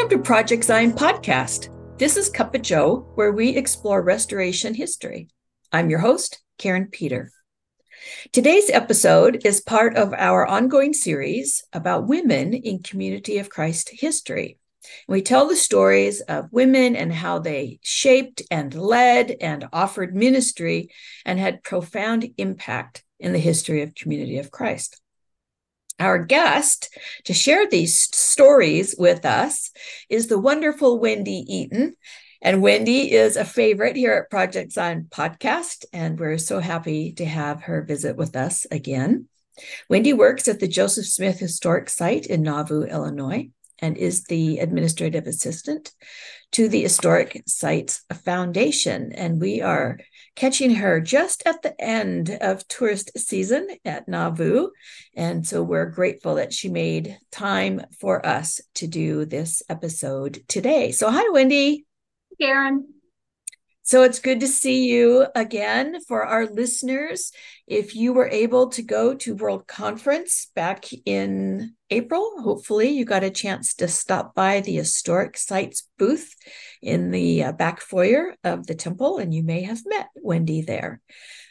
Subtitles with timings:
[0.00, 1.68] Welcome to Project Zion Podcast.
[1.98, 5.28] This is Cuppa Joe, where we explore restoration history.
[5.72, 7.30] I'm your host, Karin Peter.
[8.32, 14.56] Today's episode is part of our ongoing series about women in Community of Christ history.
[15.06, 20.88] We tell the stories of women and how they shaped and led and offered ministry
[21.26, 24.99] and had profound impact in the history of Community of Christ.
[26.00, 29.70] Our guest to share these stories with us
[30.08, 31.94] is the wonderful Wendy Eaton.
[32.40, 37.26] And Wendy is a favorite here at Project Zion Podcast, and we're so happy to
[37.26, 39.28] have her visit with us again.
[39.90, 45.26] Wendy works at the Joseph Smith Historic Site in Nauvoo, Illinois, and is the administrative
[45.26, 45.92] assistant
[46.52, 49.12] to the Historic Sites Foundation.
[49.12, 49.98] And we are
[50.40, 54.70] catching her just at the end of tourist season at Nauvoo.
[55.14, 60.92] And so we're grateful that she made time for us to do this episode today.
[60.92, 61.84] So, hi, Wendy.
[62.40, 62.99] Karin.
[63.90, 67.32] So it's good to see you again for our listeners.
[67.66, 73.24] If you were able to go to World Conference back in April, hopefully you got
[73.24, 76.32] a chance to stop by the historic sites booth
[76.80, 81.00] in the uh, back foyer of the temple, and you may have met Wendy there.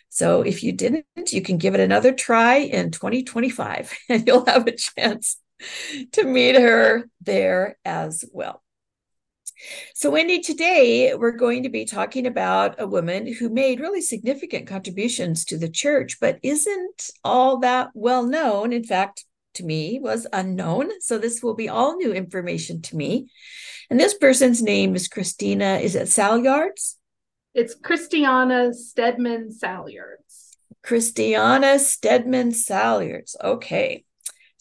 [0.07, 4.65] So if you didn't, you can give it another try in 2025 and you'll have
[4.65, 5.41] a chance
[6.13, 8.63] to meet her there as well.
[9.93, 14.67] So, Wendy, today we're going to be talking about a woman who made really significant
[14.67, 18.71] contributions to the church, but isn't all that well known.
[18.71, 19.25] In fact,
[19.55, 21.01] to me, was unknown.
[21.01, 23.27] So, this will be all new information to me.
[23.89, 25.79] And this person's name is Christina.
[25.81, 26.95] Is it Salyards?
[27.53, 30.55] It's Christiana Steadman Salyards.
[30.83, 33.35] Christiana Steadman Salyards.
[33.43, 34.05] Okay.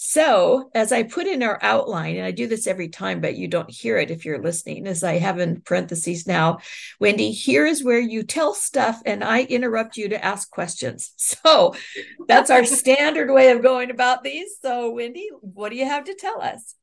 [0.01, 3.49] So, as I put in our outline, and I do this every time, but you
[3.49, 6.59] don't hear it if you're listening, as I have in parentheses now,
[7.01, 11.13] Wendy, here is where you tell stuff and I interrupt you to ask questions.
[11.19, 11.75] So,
[12.29, 14.59] that's our standard way of going about these.
[14.63, 16.77] So, Wendy, what do you have to tell us?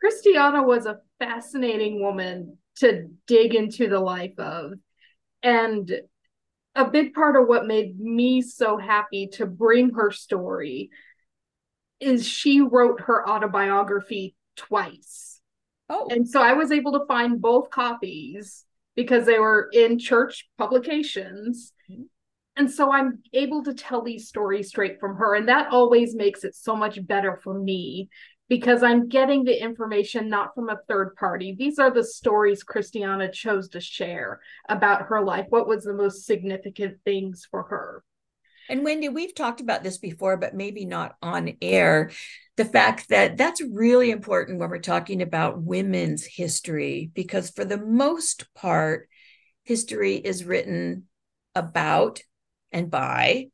[0.00, 4.72] Christiana was a fascinating woman to dig into the life of.
[5.44, 5.92] And
[6.74, 10.90] a big part of what made me so happy to bring her story
[12.00, 15.40] is she wrote her autobiography twice.
[15.88, 16.08] Oh.
[16.10, 18.64] And so I was able to find both copies
[18.94, 21.72] because they were in church publications.
[21.90, 22.02] Mm-hmm.
[22.56, 25.36] And so I'm able to tell these stories straight from her.
[25.36, 28.08] And that always makes it so much better for me
[28.48, 31.54] because I'm getting the information not from a third party.
[31.56, 35.46] These are the stories Christiana chose to share about her life.
[35.50, 38.02] What was the most significant things for her?
[38.68, 42.10] And Wendy, we've talked about this before, but maybe not on air.
[42.56, 47.78] The fact that that's really important when we're talking about women's history, because for the
[47.78, 49.08] most part,
[49.64, 51.04] history is written
[51.54, 52.20] about
[52.72, 53.46] and by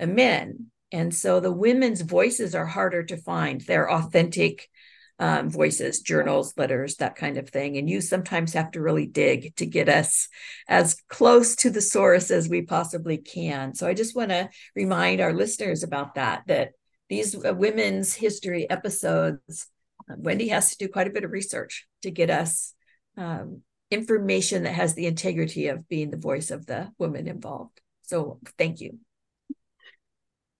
[0.00, 0.66] men.
[0.90, 3.60] And so the women's voices are harder to find.
[3.60, 4.68] They're authentic
[5.18, 7.76] um, voices, journals, letters, that kind of thing.
[7.76, 10.28] And you sometimes have to really dig to get us
[10.68, 13.74] as close to the source as we possibly can.
[13.74, 16.72] So I just want to remind our listeners about that, that
[17.08, 19.66] these uh, women's history episodes,
[20.10, 22.74] uh, Wendy has to do quite a bit of research to get us
[23.16, 27.80] um, information that has the integrity of being the voice of the woman involved.
[28.02, 28.98] So thank you.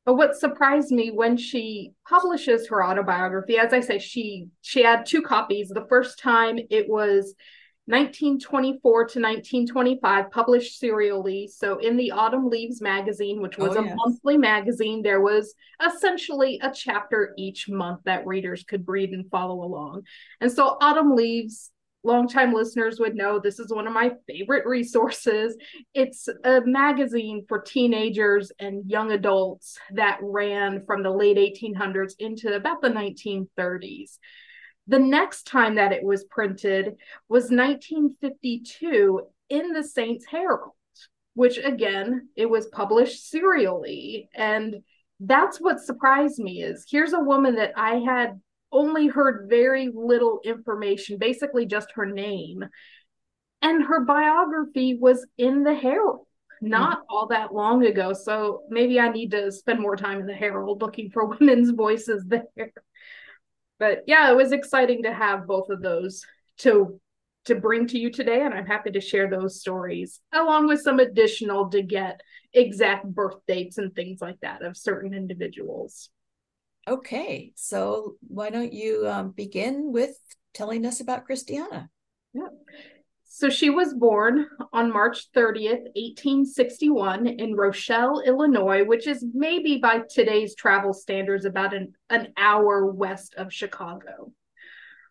[0.08, 5.04] But what surprised me when she publishes her autobiography, as I say, she she had
[5.04, 5.68] two copies.
[5.68, 7.34] The first time it was
[7.84, 11.46] 1924 to 1925, published serially.
[11.46, 13.96] So in the Autumn Leaves magazine, which was oh, a yes.
[13.98, 15.54] monthly magazine, there was
[15.86, 20.04] essentially a chapter each month that readers could read and follow along.
[20.40, 21.70] And so Autumn Leaves
[22.04, 25.56] longtime listeners would know this is one of my favorite resources.
[25.94, 32.54] It's a magazine for teenagers and young adults that ran from the late 1800s into
[32.54, 34.18] about the 1930s.
[34.86, 36.96] The next time that it was printed
[37.28, 40.72] was 1952 in the Saints Herald,
[41.34, 44.30] which again, it was published serially.
[44.34, 44.76] And
[45.20, 50.40] that's what surprised me is here's a woman that I had only heard very little
[50.44, 52.64] information, basically just her name.
[53.60, 56.28] And her biography was in the Herald
[56.60, 57.06] not mm-hmm.
[57.08, 58.12] all that long ago.
[58.12, 62.24] So maybe I need to spend more time in the Herald looking for women's voices
[62.26, 62.72] there.
[63.78, 66.24] But yeah, it was exciting to have both of those
[66.58, 67.00] to
[67.44, 70.98] to bring to you today and I'm happy to share those stories along with some
[70.98, 72.20] additional to get
[72.52, 76.10] exact birth dates and things like that of certain individuals.
[76.88, 80.16] Okay, so why don't you um, begin with
[80.54, 81.88] telling us about Christiana.
[82.32, 82.48] Yeah.
[83.24, 90.00] So she was born on March 30th, 1861, in Rochelle, Illinois, which is maybe by
[90.10, 94.32] today's travel standards about an, an hour west of Chicago.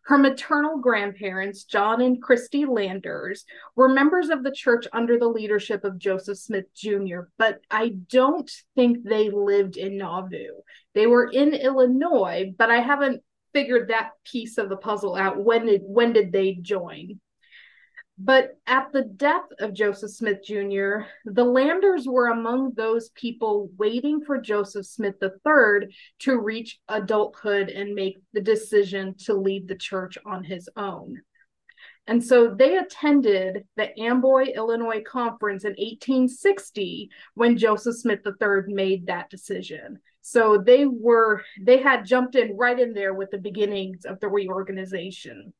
[0.08, 3.44] Her maternal grandparents, John and Christy Landers,
[3.76, 8.50] were members of the church under the leadership of Joseph Smith Jr., but I don't
[8.74, 10.62] think they lived in Nauvoo.
[10.94, 13.22] They were in Illinois, but I haven't
[13.52, 15.44] figured that piece of the puzzle out.
[15.44, 17.20] When did when did they join?
[18.20, 24.24] But at the death of Joseph Smith Jr., the Landers were among those people waiting
[24.26, 30.18] for Joseph Smith III to reach adulthood and make the decision to lead the church
[30.26, 31.22] on his own.
[32.08, 39.06] And so they attended the Amboy, Illinois conference in 1860 when Joseph Smith III made
[39.08, 40.00] that decision.
[40.22, 44.28] So they were, they had jumped in right in there with the beginnings of the
[44.28, 45.54] reorganization.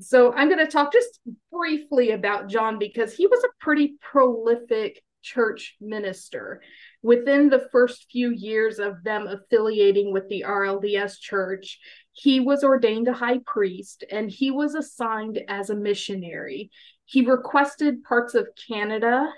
[0.00, 1.20] So I'm going to talk just
[1.52, 6.60] briefly about John because he was a pretty prolific church minister.
[7.02, 11.78] Within the first few years of them affiliating with the RLDS church,
[12.12, 16.70] he was ordained a high priest and he was assigned as a missionary.
[17.06, 19.28] He requested parts of Canada,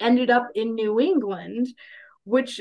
[0.00, 1.68] ended up in New England,
[2.24, 2.60] which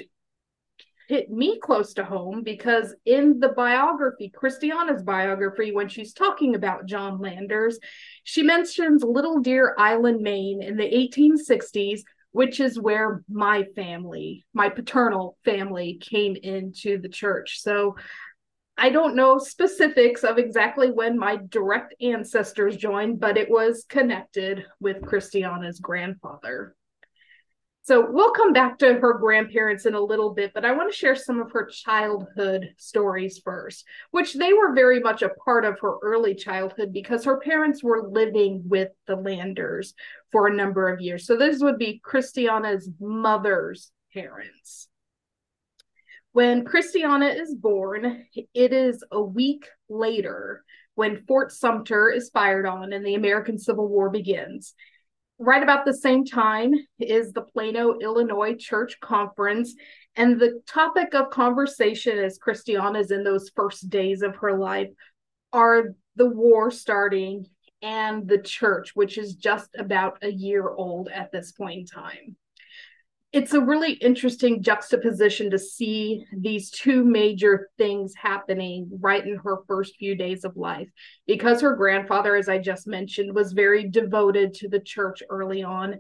[1.07, 6.85] hit me close to home because in the biography, Christiana's biography, when she's talking about
[6.85, 7.79] John Landers,
[8.23, 12.01] she mentions Little Deer Island, Maine in the 1860s,
[12.31, 17.61] which is where my family, my paternal family, came into the church.
[17.61, 17.95] So
[18.77, 24.65] I don't know specifics of exactly when my direct ancestors joined, but it was connected
[24.79, 26.75] with Christiana's grandfather.
[27.87, 30.97] So we'll come back to her grandparents in a little bit, but I want to
[30.97, 35.79] share some of her childhood stories first, which they were very much a part of
[35.79, 39.93] her early childhood because her parents were living with the Landers
[40.33, 41.25] for a number of years.
[41.25, 44.89] So this would be Christiana's mother's parents.
[46.33, 52.91] When Christiana is born, it is a week later when Fort Sumter is fired on
[52.91, 54.73] and the American Civil War begins
[55.39, 59.75] right about the same time is the Plano, Illinois Church Conference.
[60.15, 64.89] And the topic of conversation as Christiana's in those first days of her life
[65.53, 67.45] are the war starting
[67.81, 72.35] and the church, which is just about a year old at this point in time
[73.33, 79.57] it's a really interesting juxtaposition to see these two major things happening right in her
[79.67, 80.87] first few days of life.
[81.25, 85.99] Because her grandfather as i just mentioned was very devoted to the church early on.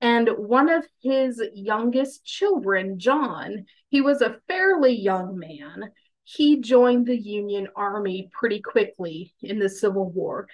[0.00, 5.90] And one of his youngest children john he was a fairly young man.
[6.24, 10.48] He joined the union army pretty quickly in the civil war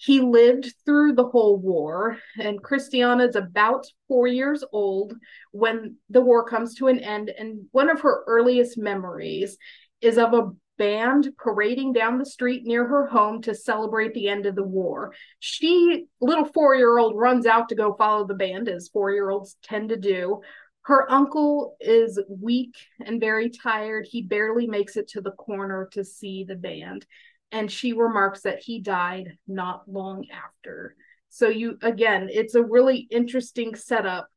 [0.00, 5.12] he lived through the whole war, and Christiana is about four years old
[5.50, 7.30] when the war comes to an end.
[7.36, 9.58] And one of her earliest memories
[10.00, 14.46] is of a band parading down the street near her home to celebrate the end
[14.46, 15.12] of the war.
[15.40, 19.30] She, little four year old, runs out to go follow the band, as four year
[19.30, 20.42] olds tend to do.
[20.82, 24.06] Her uncle is weak and very tired.
[24.08, 27.04] He barely makes it to the corner to see the band
[27.52, 30.96] and she remarks that he died not long after.
[31.30, 34.28] So you again, it's a really interesting setup.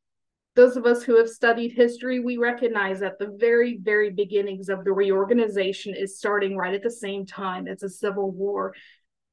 [0.54, 4.84] Those of us who have studied history, we recognize that the very, very beginnings of
[4.84, 8.74] the reorganization is starting right at the same time as a civil war.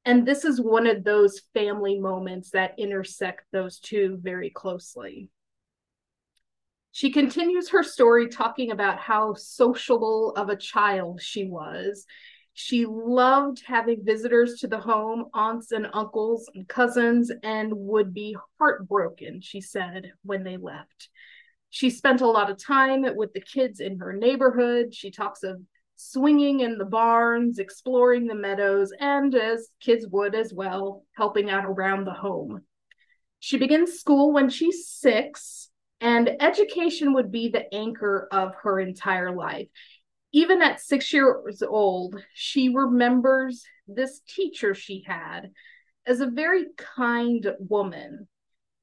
[0.06, 5.28] And this is one of those family moments that intersect those two very closely.
[6.92, 12.06] She continues her story talking about how sociable of a child she was
[12.52, 18.36] she loved having visitors to the home, aunts and uncles and cousins, and would be
[18.58, 21.08] heartbroken, she said, when they left.
[21.70, 24.92] She spent a lot of time with the kids in her neighborhood.
[24.92, 25.60] She talks of
[25.94, 31.64] swinging in the barns, exploring the meadows, and as kids would as well, helping out
[31.64, 32.62] around the home.
[33.38, 39.34] She begins school when she's six, and education would be the anchor of her entire
[39.34, 39.68] life
[40.32, 45.50] even at six years old, she remembers this teacher she had
[46.06, 48.28] as a very kind woman.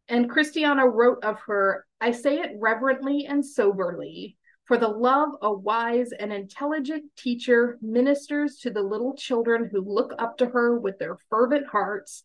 [0.08, 5.52] And Christiana wrote of her, I say it reverently and soberly, for the love a
[5.52, 11.00] wise and intelligent teacher ministers to the little children who look up to her with
[11.00, 12.24] their fervent hearts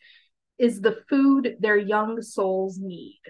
[0.59, 3.21] is the food their young souls need.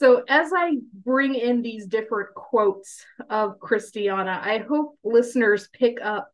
[0.00, 6.32] So, as I bring in these different quotes of Christiana, I hope listeners pick up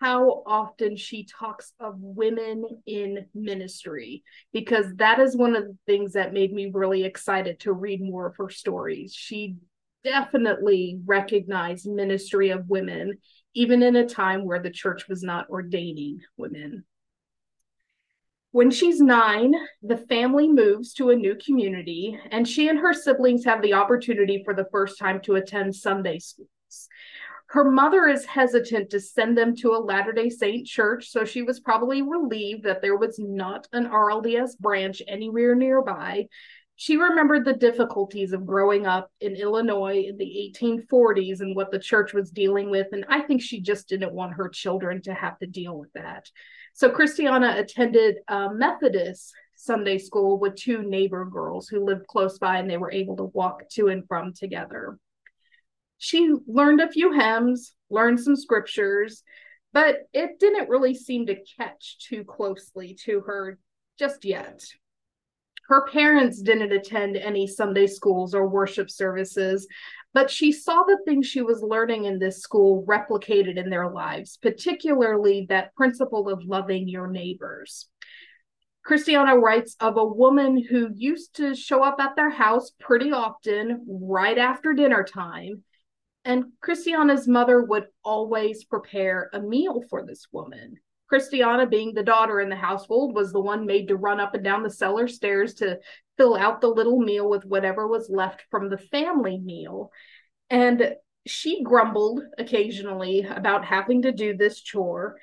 [0.00, 4.22] how often she talks of women in ministry
[4.52, 8.26] because that is one of the things that made me really excited to read more
[8.26, 9.12] of her stories.
[9.12, 9.56] She
[10.04, 13.18] definitely recognized ministry of women
[13.54, 16.84] even in a time where the church was not ordaining women.
[18.54, 23.44] When she's nine, the family moves to a new community, and she and her siblings
[23.44, 26.48] have the opportunity for the first time to attend Sunday schools.
[27.48, 31.42] Her mother is hesitant to send them to a Latter day Saint church, so she
[31.42, 36.28] was probably relieved that there was not an RLDS branch anywhere nearby.
[36.76, 41.80] She remembered the difficulties of growing up in Illinois in the 1840s and what the
[41.80, 45.40] church was dealing with, and I think she just didn't want her children to have
[45.40, 46.30] to deal with that.
[46.74, 52.58] So Christiana attended a Methodist Sunday school with two neighbor girls who lived close by
[52.58, 54.98] and they were able to walk to and from together.
[55.98, 59.22] She learned a few hymns, learned some scriptures,
[59.72, 63.58] but it didn't really seem to catch too closely to her
[63.96, 64.64] just yet.
[65.68, 69.66] Her parents didn't attend any Sunday schools or worship services,
[70.14, 74.38] but she saw the things she was learning in this school replicated in their lives,
[74.40, 77.88] particularly that principle of loving your neighbors.
[78.84, 83.84] Christiana writes of a woman who used to show up at their house pretty often
[83.88, 85.64] right after dinner time.
[86.24, 90.76] And Christiana's mother would always prepare a meal for this woman.
[91.08, 94.44] Christiana, being the daughter in the household, was the one made to run up and
[94.44, 95.78] down the cellar stairs to
[96.16, 99.90] fill out the little meal with whatever was left from the family meal.
[100.50, 100.94] And
[101.26, 105.16] she grumbled occasionally about having to do this chore.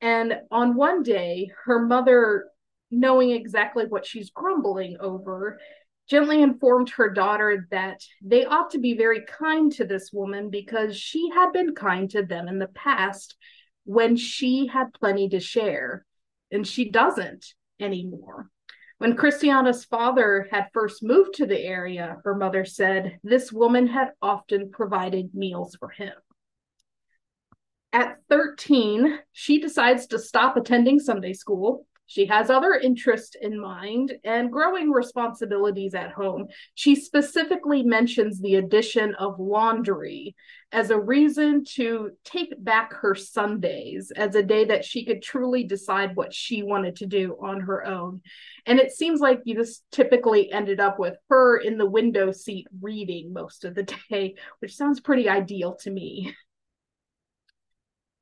[0.00, 2.46] And on one day, her mother,
[2.90, 5.58] knowing exactly what she's grumbling over,
[6.08, 10.96] gently informed her daughter that they ought to be very kind to this woman because
[10.96, 13.36] she had been kind to them in the past
[13.84, 16.04] when she had plenty to share,
[16.50, 17.46] and she doesn't
[17.80, 18.50] anymore.
[18.98, 24.12] When Christiana's father had first moved to the area, her mother said this woman had
[24.22, 26.12] often provided meals for him.
[27.92, 34.12] At 13, she decides to stop attending Sunday school she has other interests in mind
[34.24, 36.48] and growing responsibilities at home.
[36.74, 40.34] She specifically mentions the addition of laundry
[40.70, 45.64] as a reason to take back her Sundays as a day that she could truly
[45.64, 48.20] decide what she wanted to do on her own.
[48.66, 52.66] And it seems like you just typically ended up with her in the window seat
[52.82, 56.34] reading most of the day, which sounds pretty ideal to me.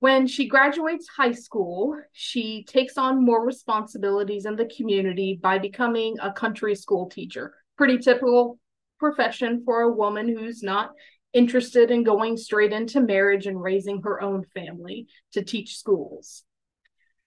[0.02, 6.16] When she graduates high school, she takes on more responsibilities in the community by becoming
[6.20, 7.54] a country school teacher.
[7.78, 8.58] Pretty typical
[8.98, 10.90] profession for a woman who's not
[11.32, 16.42] interested in going straight into marriage and raising her own family to teach schools.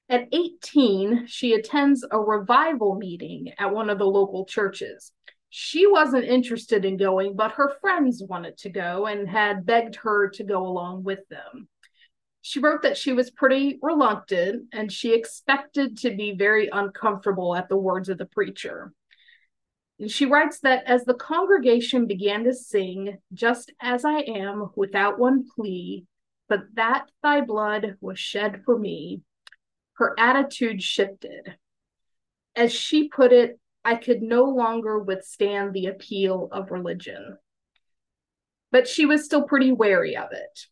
[0.09, 5.13] At 18, she attends a revival meeting at one of the local churches.
[5.49, 10.27] She wasn't interested in going, but her friends wanted to go and had begged her
[10.31, 11.69] to go along with them
[12.47, 17.67] she wrote that she was pretty reluctant and she expected to be very uncomfortable at
[17.69, 18.93] the words of the preacher.
[19.99, 25.17] And she writes that as the congregation began to sing, Just as I am, without
[25.17, 26.05] one plea,
[26.47, 29.21] but that thy blood was shed for me,
[29.93, 31.57] her attitude shifted.
[32.55, 37.39] As she put it, I could no longer withstand the appeal of religion.
[38.71, 40.67] But she was still pretty wary of it.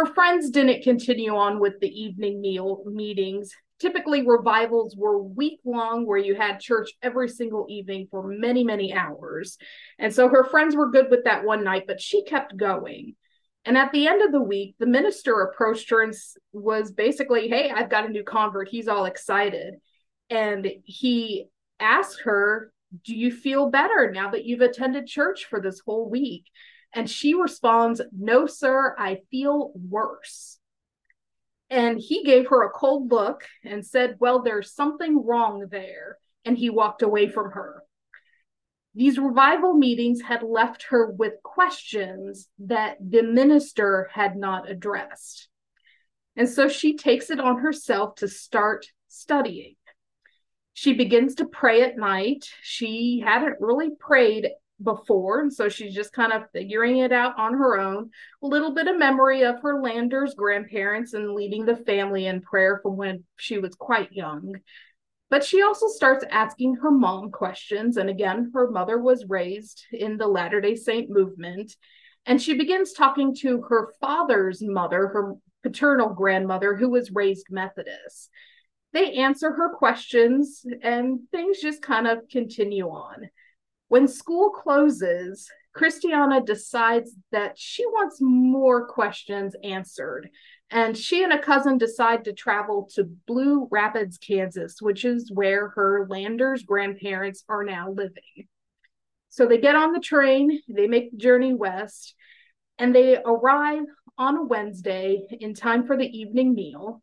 [0.00, 3.52] Her friends didn't continue on with the evening meal meetings.
[3.78, 8.94] Typically, revivals were week long, where you had church every single evening for many, many
[8.94, 9.58] hours.
[9.98, 13.14] And so her friends were good with that one night, but she kept going.
[13.66, 16.14] And at the end of the week, the minister approached her and
[16.54, 18.70] was basically, Hey, I've got a new convert.
[18.70, 19.74] He's all excited.
[20.30, 21.44] And he
[21.78, 22.72] asked her,
[23.04, 26.46] Do you feel better now that you've attended church for this whole week?
[26.92, 30.58] And she responds, No, sir, I feel worse.
[31.68, 36.18] And he gave her a cold look and said, Well, there's something wrong there.
[36.44, 37.84] And he walked away from her.
[38.94, 45.48] These revival meetings had left her with questions that the minister had not addressed.
[46.34, 49.76] And so she takes it on herself to start studying.
[50.72, 52.48] She begins to pray at night.
[52.62, 54.48] She hadn't really prayed
[54.82, 55.40] before.
[55.40, 58.10] And so she's just kind of figuring it out on her own.
[58.42, 62.80] A little bit of memory of her Landers grandparents and leading the family in prayer
[62.82, 64.54] from when she was quite young.
[65.30, 67.96] But she also starts asking her mom questions.
[67.96, 71.76] And again, her mother was raised in the Latter day Saint movement.
[72.26, 78.30] And she begins talking to her father's mother, her paternal grandmother who was raised Methodist.
[78.92, 83.30] They answer her questions and things just kind of continue on.
[83.90, 90.30] When school closes, Christiana decides that she wants more questions answered.
[90.70, 95.70] And she and a cousin decide to travel to Blue Rapids, Kansas, which is where
[95.70, 98.46] her Landers grandparents are now living.
[99.28, 102.14] So they get on the train, they make the journey west,
[102.78, 107.02] and they arrive on a Wednesday in time for the evening meal.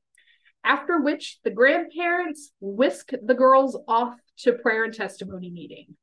[0.63, 5.98] After which, the grandparents whisk the girls off to prayer and testimony meeting.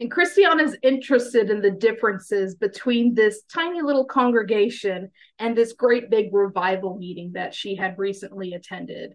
[0.00, 6.08] And Christiana is interested in the differences between this tiny little congregation and this great
[6.08, 9.14] big revival meeting that she had recently attended.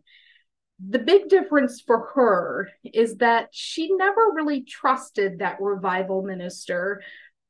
[0.85, 7.01] The big difference for her is that she never really trusted that revival minister,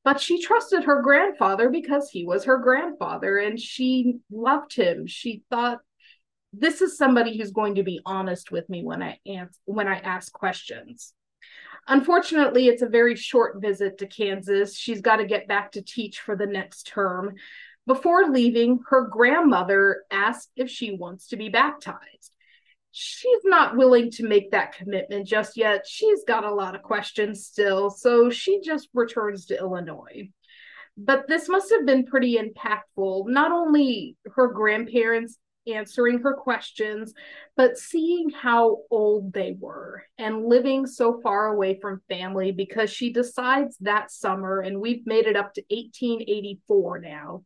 [0.04, 5.08] but she trusted her grandfather because he was her grandfather and she loved him.
[5.08, 5.80] She thought
[6.52, 9.98] this is somebody who's going to be honest with me when I answer when I
[9.98, 11.14] ask questions.
[11.88, 14.78] Unfortunately, it's a very short visit to Kansas.
[14.78, 17.36] She's got to get back to teach for the next term.
[17.86, 22.34] Before leaving, her grandmother asks if she wants to be baptized.
[22.92, 25.86] She's not willing to make that commitment just yet.
[25.86, 30.30] She's got a lot of questions still, so she just returns to Illinois.
[30.96, 33.28] But this must have been pretty impactful.
[33.28, 37.14] Not only her grandparents answering her questions,
[37.56, 43.12] but seeing how old they were and living so far away from family because she
[43.12, 47.44] decides that summer, and we've made it up to 1884 now.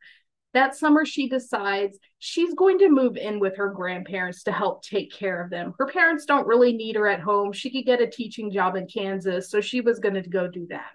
[0.54, 5.12] That summer, she decides she's going to move in with her grandparents to help take
[5.12, 5.74] care of them.
[5.78, 7.52] Her parents don't really need her at home.
[7.54, 10.66] She could get a teaching job in Kansas, so she was going to go do
[10.70, 10.90] that.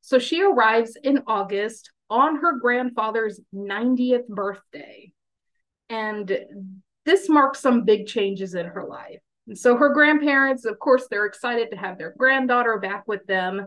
[0.00, 5.12] So she arrives in August on her grandfather's 90th birthday.
[5.88, 6.36] And
[7.04, 9.20] this marks some big changes in her life.
[9.46, 13.66] And so her grandparents, of course, they're excited to have their granddaughter back with them.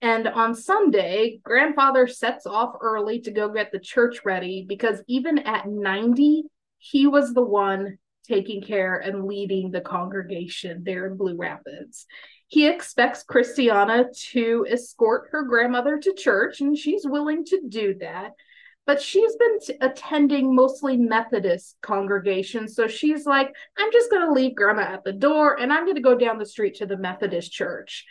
[0.00, 5.38] And on Sunday, grandfather sets off early to go get the church ready because even
[5.38, 6.44] at 90,
[6.78, 12.06] he was the one taking care and leading the congregation there in Blue Rapids.
[12.46, 18.32] He expects Christiana to escort her grandmother to church, and she's willing to do that
[18.88, 22.74] but she's been t- attending mostly Methodist congregations.
[22.74, 25.96] So she's like, I'm just going to leave grandma at the door and I'm going
[25.96, 28.06] to go down the street to the Methodist church.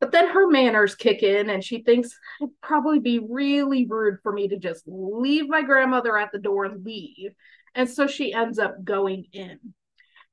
[0.00, 4.32] But then her manners kick in and she thinks it'd probably be really rude for
[4.32, 7.32] me to just leave my grandmother at the door and leave.
[7.74, 9.58] And so she ends up going in.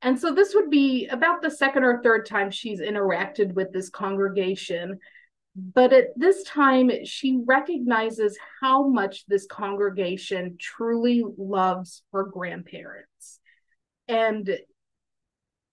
[0.01, 3.89] And so this would be about the second or third time she's interacted with this
[3.89, 4.97] congregation.
[5.59, 13.39] But at this time, she recognizes how much this congregation truly loves her grandparents.
[14.07, 14.57] And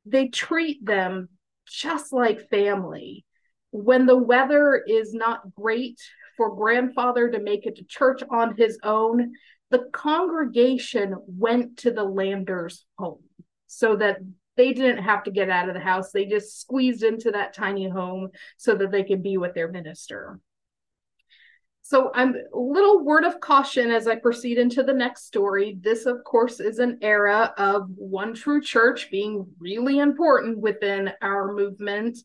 [0.04, 1.28] they treat them
[1.68, 3.24] just like family.
[3.70, 6.00] When the weather is not great
[6.36, 9.34] for grandfather to make it to church on his own,
[9.70, 13.22] the congregation went to the Landers home
[13.66, 14.18] so that
[14.56, 16.10] they didn't have to get out of the house.
[16.10, 20.40] They just squeezed into that tiny home so that they could be with their minister.
[21.88, 25.78] So I'm a little word of caution as I proceed into the next story.
[25.80, 31.52] This, of course, is an era of one true church being really important within our
[31.52, 32.18] movement.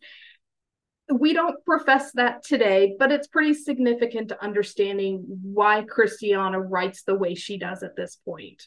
[1.13, 7.13] We don't profess that today, but it's pretty significant to understanding why Christiana writes the
[7.13, 8.63] way she does at this point.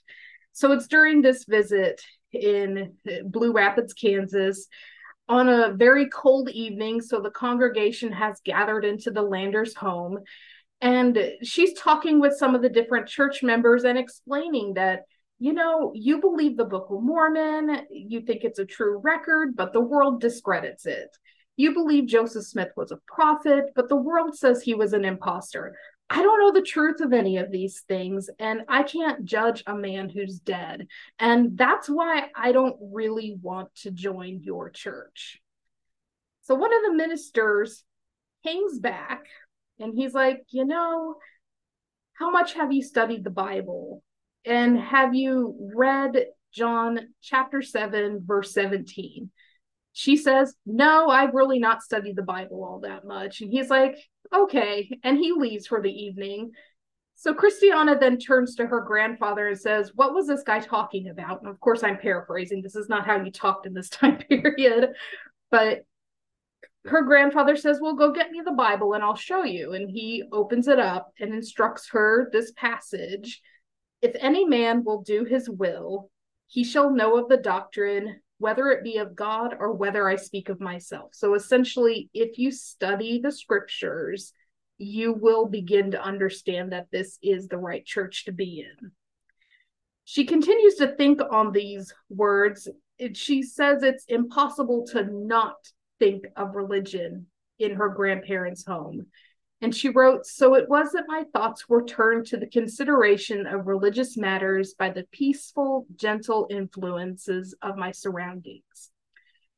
[0.52, 2.02] So it's during this visit
[2.34, 2.94] in
[3.24, 4.66] Blue Rapids, Kansas,
[5.28, 7.00] on a very cold evening.
[7.00, 10.18] So the congregation has gathered into the Landers home.
[10.80, 15.02] And she's talking with some of the different church members and explaining that,
[15.38, 19.72] you know, you believe the Book of Mormon, you think it's a true record, but
[19.72, 21.08] the world discredits it.
[21.56, 25.76] You believe Joseph Smith was a prophet, but the world says he was an impostor.
[26.10, 29.74] I don't know the truth of any of these things, and I can't judge a
[29.74, 30.86] man who's dead.
[31.18, 35.40] And that's why I don't really want to join your church.
[36.42, 37.84] So one of the ministers
[38.44, 39.24] hangs back
[39.78, 41.16] and he's like, You know,
[42.12, 44.02] how much have you studied the Bible?
[44.44, 49.30] And have you read John chapter 7, verse 17?
[49.94, 53.40] She says, No, I've really not studied the Bible all that much.
[53.40, 53.96] And he's like,
[54.32, 54.98] okay.
[55.02, 56.52] And he leaves for the evening.
[57.16, 61.40] So Christiana then turns to her grandfather and says, What was this guy talking about?
[61.40, 62.62] And of course, I'm paraphrasing.
[62.62, 64.90] This is not how you talked in this time period.
[65.50, 65.84] But
[66.86, 69.72] her grandfather says, Well, go get me the Bible and I'll show you.
[69.72, 73.40] And he opens it up and instructs her this passage.
[74.02, 76.10] If any man will do his will,
[76.46, 80.48] he shall know of the doctrine, whether it be of God or whether I speak
[80.48, 81.10] of myself.
[81.14, 84.32] So essentially, if you study the scriptures,
[84.78, 88.90] you will begin to understand that this is the right church to be in.
[90.04, 92.68] She continues to think on these words.
[93.14, 95.54] She says it's impossible to not
[95.98, 97.26] think of religion
[97.58, 99.06] in her grandparents' home.
[99.64, 103.66] And she wrote, So it was that my thoughts were turned to the consideration of
[103.66, 108.90] religious matters by the peaceful, gentle influences of my surroundings.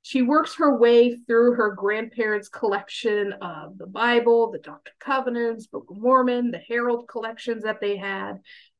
[0.03, 5.67] She works her way through her grandparents' collection of the Bible, the Doctrine and Covenants,
[5.67, 8.35] Book of Mormon, the Herald collections that they had.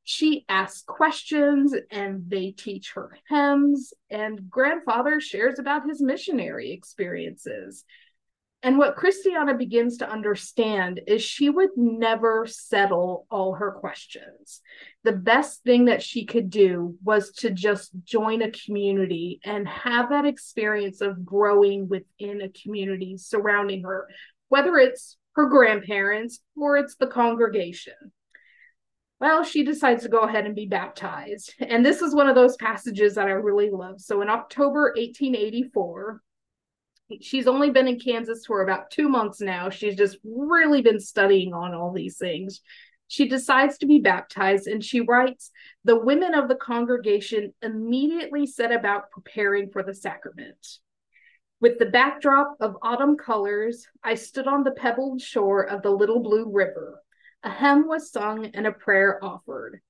[0.05, 7.83] She asks questions and they teach her hymns, and grandfather shares about his missionary experiences.
[8.63, 14.61] And what Christiana begins to understand is she would never settle all her questions.
[15.03, 20.09] The best thing that she could do was to just join a community and have
[20.09, 24.07] that experience of growing within a community surrounding her,
[24.49, 27.93] whether it's her grandparents or it's the congregation.
[29.19, 31.53] Well, she decides to go ahead and be baptized.
[31.59, 34.01] And this is one of those passages that I really love.
[34.01, 36.21] So in October 1884,
[37.21, 39.69] she's only been in Kansas for about two months now.
[39.69, 42.61] She's just really been studying on all these things.
[43.07, 45.51] She decides to be baptized and she writes
[45.85, 50.79] The women of the congregation immediately set about preparing for the sacrament.
[51.59, 56.19] With the backdrop of autumn colors, I stood on the pebbled shore of the little
[56.19, 57.01] blue river.
[57.43, 59.81] A hymn was sung and a prayer offered.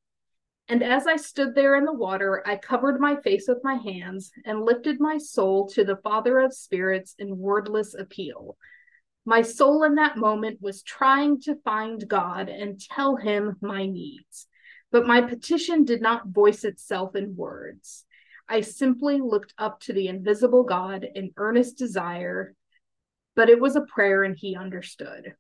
[0.69, 4.32] And as I stood there in the water, I covered my face with my hands
[4.45, 8.58] and lifted my soul to the Father of Spirits in wordless appeal.
[9.25, 14.47] My soul in that moment was trying to find God and tell him my needs,
[14.91, 18.06] but my petition did not voice itself in words.
[18.49, 22.56] I simply looked up to the invisible God in earnest desire,
[23.36, 25.34] but it was a prayer and he understood.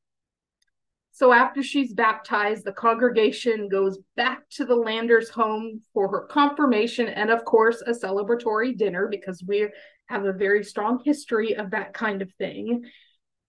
[1.17, 7.07] So after she's baptized, the congregation goes back to the Landers home for her confirmation
[7.07, 9.67] and, of course, a celebratory dinner because we
[10.09, 12.85] have a very strong history of that kind of thing.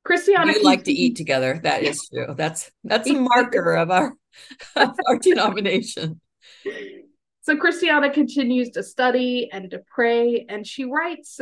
[0.03, 1.61] Christiana, we like to eat together.
[1.63, 2.35] That is true.
[2.35, 4.15] That's that's a marker of our
[4.77, 6.21] of our denomination.
[7.43, 11.41] So Christiana continues to study and to pray, and she writes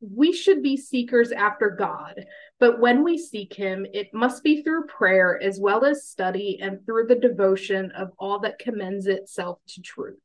[0.00, 2.24] we should be seekers after God,
[2.60, 6.84] but when we seek Him, it must be through prayer as well as study and
[6.84, 10.18] through the devotion of all that commends itself to truth.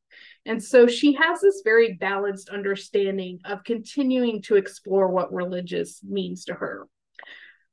[0.45, 6.45] And so she has this very balanced understanding of continuing to explore what religious means
[6.45, 6.87] to her.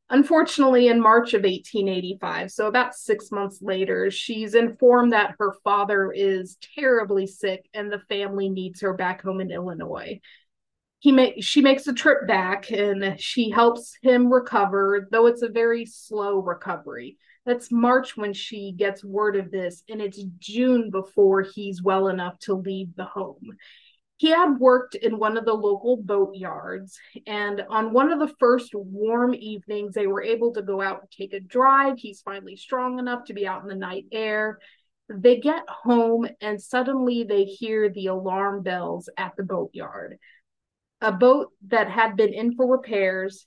[0.09, 6.13] Unfortunately, in March of 1885, so about six months later, she's informed that her father
[6.13, 10.21] is terribly sick and the family needs her back home in Illinois
[10.99, 15.49] he make she makes a trip back and she helps him recover though it's a
[15.49, 17.17] very slow recovery.
[17.45, 22.39] That's march when she gets word of this and it's june before he's well enough
[22.41, 23.57] to leave the home.
[24.19, 28.35] He had worked in one of the local boat yards and on one of the
[28.41, 31.99] first warm evenings they were able to go out and take a drive.
[31.99, 34.59] He's finally strong enough to be out in the night air.
[35.11, 40.19] They get home and suddenly they hear the alarm bells at the boatyard
[41.01, 43.47] a boat that had been in for repairs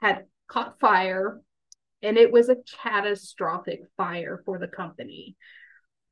[0.00, 1.40] had caught fire
[2.02, 5.36] and it was a catastrophic fire for the company.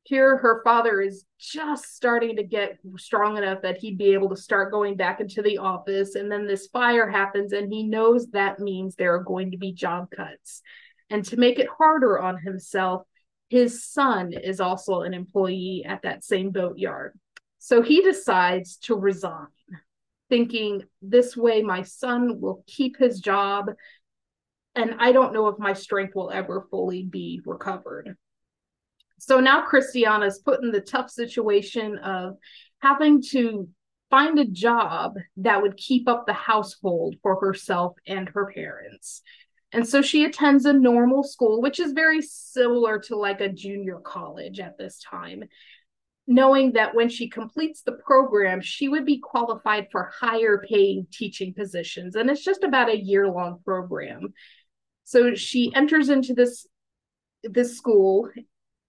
[0.03, 4.37] Here, her father is just starting to get strong enough that he'd be able to
[4.37, 6.15] start going back into the office.
[6.15, 9.73] And then this fire happens, and he knows that means there are going to be
[9.73, 10.61] job cuts.
[11.09, 13.03] And to make it harder on himself,
[13.49, 17.17] his son is also an employee at that same boatyard.
[17.59, 19.47] So he decides to resign
[20.29, 23.69] thinking this way my son will keep his job
[24.77, 28.15] and I don't know if my strength will ever fully be recovered.
[29.17, 32.37] So now Christiana is put in the tough situation of
[32.79, 33.67] having to
[34.11, 39.23] find a job that would keep up the household for herself and her parents.
[39.71, 43.97] And so she attends a normal school, which is very similar to like a junior
[43.97, 45.43] college at this time
[46.27, 51.53] knowing that when she completes the program, she would be qualified for higher paying teaching
[51.53, 52.15] positions.
[52.15, 54.33] And it's just about a year long program.
[55.05, 56.67] So she enters into this,
[57.43, 58.29] this school,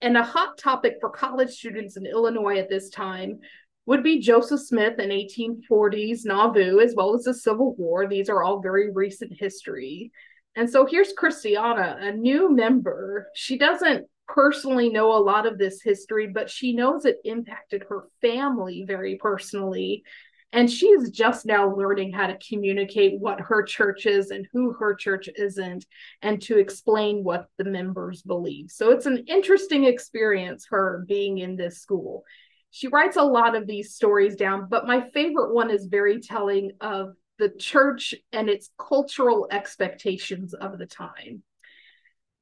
[0.01, 3.38] and a hot topic for college students in Illinois at this time
[3.87, 8.07] would be Joseph Smith in 1840s Nauvoo, as well as the Civil War.
[8.07, 10.11] These are all very recent history.
[10.57, 13.29] And so here's Christiana, a new member.
[13.35, 18.04] She doesn't personally know a lot of this history, but she knows it impacted her
[18.20, 20.04] family very personally.
[20.52, 24.72] And she is just now learning how to communicate what her church is and who
[24.72, 25.84] her church isn't,
[26.22, 28.70] and to explain what the members believe.
[28.70, 32.24] So it's an interesting experience, her being in this school.
[32.70, 36.72] She writes a lot of these stories down, but my favorite one is very telling
[36.80, 41.42] of the church and its cultural expectations of the time.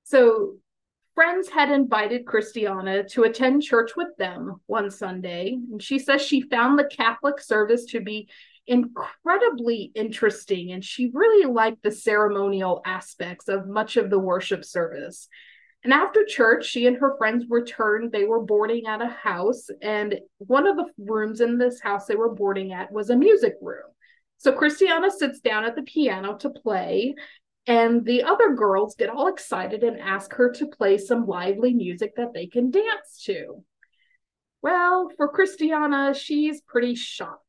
[0.04, 0.56] So
[1.16, 5.58] friends had invited Christiana to attend church with them one Sunday.
[5.72, 8.28] And she says she found the Catholic service to be
[8.68, 15.28] incredibly interesting and she really liked the ceremonial aspects of much of the worship service.
[15.84, 18.10] And after church, she and her friends returned.
[18.12, 22.16] They were boarding at a house, and one of the rooms in this house they
[22.16, 23.84] were boarding at was a music room.
[24.38, 27.14] So Christiana sits down at the piano to play,
[27.66, 32.14] and the other girls get all excited and ask her to play some lively music
[32.16, 33.64] that they can dance to.
[34.62, 37.42] Well, for Christiana, she's pretty shocked.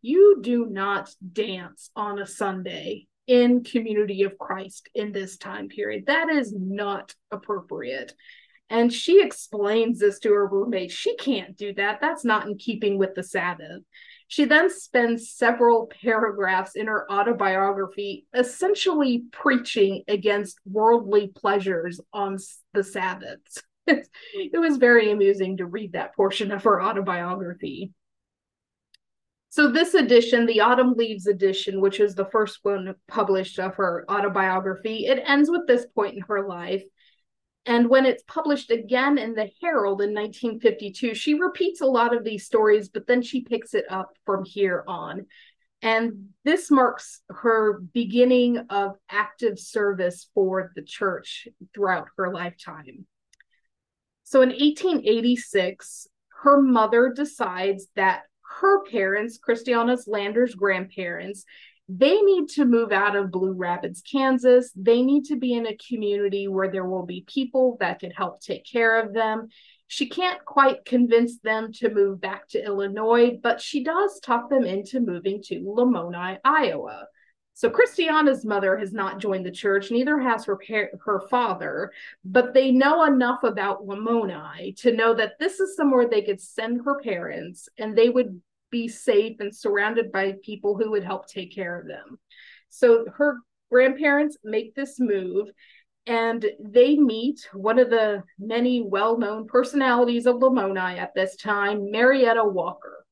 [0.00, 6.06] You do not dance on a Sunday in community of Christ in this time period.
[6.06, 8.14] That is not appropriate.
[8.70, 10.90] And she explains this to her roommate.
[10.90, 12.00] She can't do that.
[12.00, 13.82] That's not in keeping with the Sabbath.
[14.32, 22.38] She then spends several paragraphs in her autobiography essentially preaching against worldly pleasures on
[22.72, 23.62] the Sabbaths.
[23.86, 24.08] it
[24.54, 27.92] was very amusing to read that portion of her autobiography.
[29.50, 34.06] So, this edition, the Autumn Leaves edition, which is the first one published of her
[34.10, 36.84] autobiography, it ends with this point in her life
[37.64, 42.24] and when it's published again in the Herald in 1952, she repeats a lot of
[42.24, 45.26] these stories, but then she picks it up from here on.
[45.80, 53.06] And this marks her beginning of active service for the church throughout her lifetime.
[54.24, 56.08] So in 1886,
[56.42, 58.22] her mother decides that
[58.60, 61.44] her parents, Christiana's Lander's grandparents,
[61.98, 64.72] they need to move out of Blue Rapids, Kansas.
[64.74, 68.40] They need to be in a community where there will be people that can help
[68.40, 69.48] take care of them.
[69.88, 74.64] She can't quite convince them to move back to Illinois, but she does talk them
[74.64, 77.08] into moving to Lamoni, Iowa.
[77.54, 80.58] So Christiana's mother has not joined the church, neither has her
[81.04, 81.92] her father,
[82.24, 86.80] but they know enough about Lamoni to know that this is somewhere they could send
[86.84, 88.40] her parents and they would
[88.72, 92.18] be safe and surrounded by people who would help take care of them.
[92.70, 93.36] So her
[93.70, 95.48] grandparents make this move
[96.06, 101.92] and they meet one of the many well known personalities of Lamoni at this time,
[101.92, 103.06] Marietta Walker.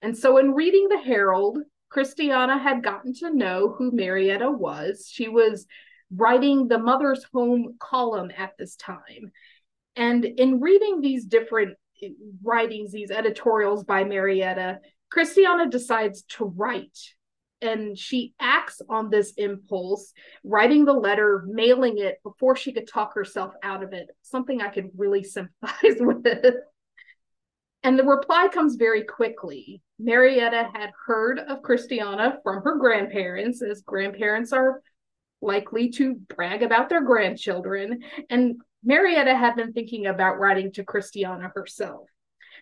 [0.00, 1.58] And so, in reading the Herald,
[1.90, 5.08] Christiana had gotten to know who Marietta was.
[5.12, 5.66] She was
[6.14, 9.30] writing the Mother's Home column at this time.
[9.94, 11.76] And in reading these different
[12.42, 14.80] writings, these editorials by Marietta,
[15.12, 16.98] Christiana decides to write
[17.60, 23.14] and she acts on this impulse, writing the letter, mailing it before she could talk
[23.14, 26.26] herself out of it, something I could really sympathize with.
[27.84, 29.82] And the reply comes very quickly.
[29.98, 34.82] Marietta had heard of Christiana from her grandparents, as grandparents are
[35.40, 38.00] likely to brag about their grandchildren.
[38.30, 42.08] And Marietta had been thinking about writing to Christiana herself.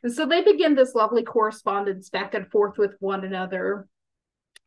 [0.03, 3.87] And so they begin this lovely correspondence back and forth with one another.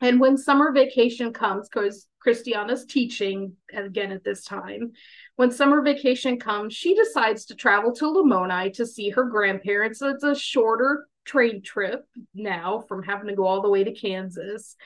[0.00, 4.92] And when summer vacation comes, because Christiana's teaching again at this time,
[5.36, 9.98] when summer vacation comes, she decides to travel to Lamoni to see her grandparents.
[9.98, 13.94] So it's a shorter train trip now from having to go all the way to
[13.94, 14.76] Kansas.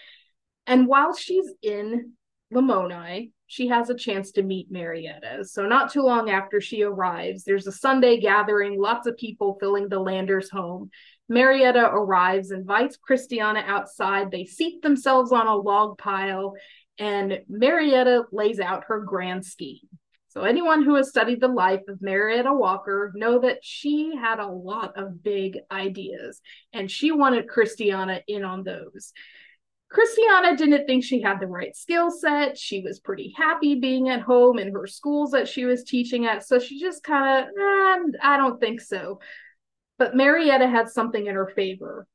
[0.67, 2.13] And while she's in
[2.53, 5.45] Lamoni, she has a chance to meet Marietta.
[5.47, 9.89] So, not too long after she arrives, there's a Sunday gathering, lots of people filling
[9.89, 10.91] the Landers' home.
[11.31, 14.31] Marietta arrives, invites Christiana outside.
[14.31, 16.55] They seat themselves on a log pile,
[16.99, 19.89] and Marietta lays out her grand scheme.
[20.29, 24.47] So, anyone who has studied the life of Marietta Walker know that she had a
[24.47, 26.43] lot of big ideas,
[26.75, 29.15] and she wanted Christiana in on those.
[29.91, 32.59] Christiana didn't think she had the right skill set.
[32.59, 36.47] She was pretty happy being at home in her schools that she was teaching at.
[36.47, 39.21] So she just kind of, eh, I don't think so.
[39.99, 42.07] But Marietta had something in her favor.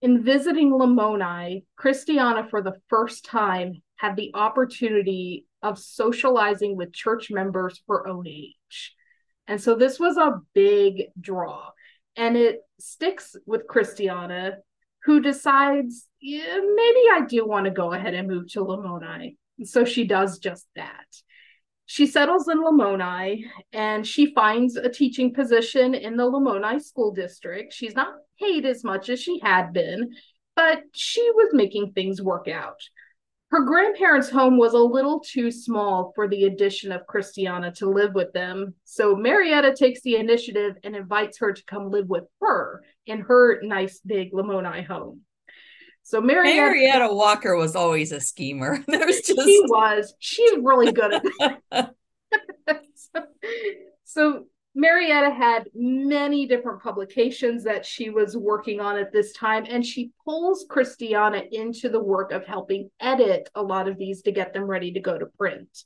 [0.00, 7.30] In visiting Lamoni, Christiana, for the first time, had the opportunity of socializing with church
[7.30, 8.94] members her own age.
[9.46, 11.70] And so this was a big draw.
[12.16, 14.58] And it sticks with Christiana
[15.04, 19.36] who decides, yeah, maybe I do want to go ahead and move to Lamoni.
[19.64, 21.06] So she does just that.
[21.86, 27.72] She settles in Lamoni and she finds a teaching position in the Lamoni school district.
[27.72, 30.10] She's not paid as much as she had been,
[30.54, 32.80] but she was making things work out.
[33.50, 38.12] Her grandparents' home was a little too small for the addition of Christiana to live
[38.12, 42.84] with them, so Marietta takes the initiative and invites her to come live with her
[43.06, 45.22] in her nice big Lamoni home.
[46.08, 48.82] So Marietta, Marietta Walker was always a schemer.
[48.88, 50.14] There's just she was.
[50.18, 51.22] She's really good at
[51.70, 51.94] that.
[52.94, 53.26] so,
[54.04, 54.44] so
[54.74, 60.10] Marietta had many different publications that she was working on at this time, and she
[60.24, 64.64] pulls Christiana into the work of helping edit a lot of these to get them
[64.64, 65.84] ready to go to print.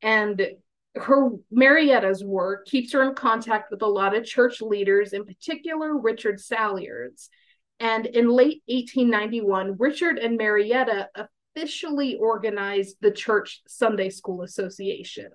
[0.00, 0.46] And
[0.94, 5.98] her Marietta's work keeps her in contact with a lot of church leaders, in particular
[5.98, 7.30] Richard Salyards.
[7.80, 11.08] And in late 1891, Richard and Marietta
[11.56, 15.30] officially organized the Church Sunday School Association.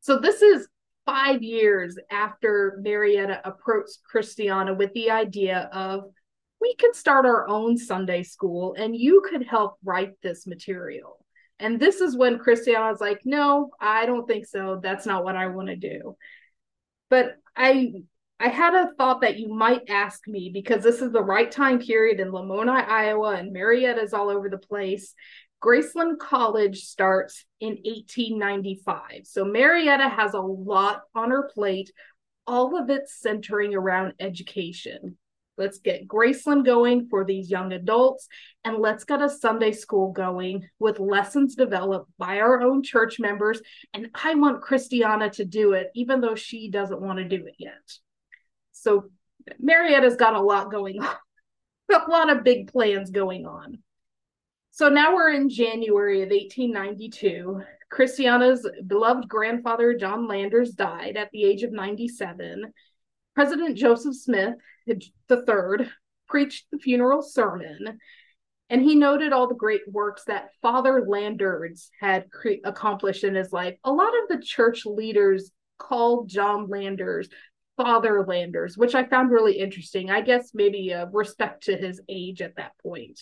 [0.00, 0.68] So this is
[1.04, 6.04] five years after Marietta approached Christiana with the idea of
[6.60, 11.24] we could start our own Sunday school and you could help write this material.
[11.58, 14.78] And this is when Christiana was like, no, I don't think so.
[14.82, 16.16] That's not what I want to do.
[17.08, 18.02] But I
[18.38, 21.78] I had a thought that you might ask me because this is the right time
[21.78, 25.14] period in Lamoni, Iowa, and Marietta is all over the place.
[25.64, 29.22] Graceland College starts in 1895.
[29.24, 31.90] So Marietta has a lot on her plate,
[32.46, 35.16] all of it centering around education.
[35.56, 38.28] Let's get Graceland going for these young adults,
[38.62, 43.62] and let's get a Sunday school going with lessons developed by our own church members.
[43.94, 47.54] And I want Christiana to do it, even though she doesn't want to do it
[47.58, 47.72] yet.
[48.76, 49.10] So
[49.58, 51.14] Marietta's got a lot going on,
[51.92, 53.78] a lot of big plans going on.
[54.70, 57.62] So now we're in January of 1892.
[57.90, 62.72] Christiana's beloved grandfather, John Landers, died at the age of 97.
[63.34, 64.54] President Joseph Smith
[64.86, 65.88] III
[66.28, 67.98] preached the funeral sermon,
[68.68, 73.52] and he noted all the great works that Father Landers had cre- accomplished in his
[73.52, 73.76] life.
[73.84, 77.28] A lot of the church leaders called John Landers
[77.76, 80.10] Father Landers, which I found really interesting.
[80.10, 83.20] I guess maybe a respect to his age at that point.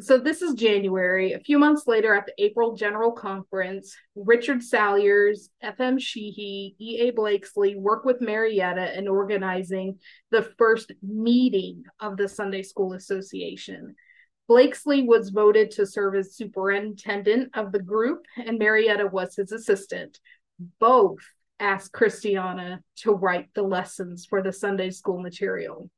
[0.00, 1.34] So this is January.
[1.34, 5.98] A few months later, at the April General Conference, Richard Salyards, F.M.
[5.98, 7.10] Sheehy, E.A.
[7.10, 9.98] Blakeslee work with Marietta in organizing
[10.30, 13.94] the first meeting of the Sunday School Association.
[14.48, 20.20] Blakeslee was voted to serve as superintendent of the group, and Marietta was his assistant.
[20.78, 21.20] Both
[21.62, 25.88] asked Christiana to write the lessons for the Sunday school material.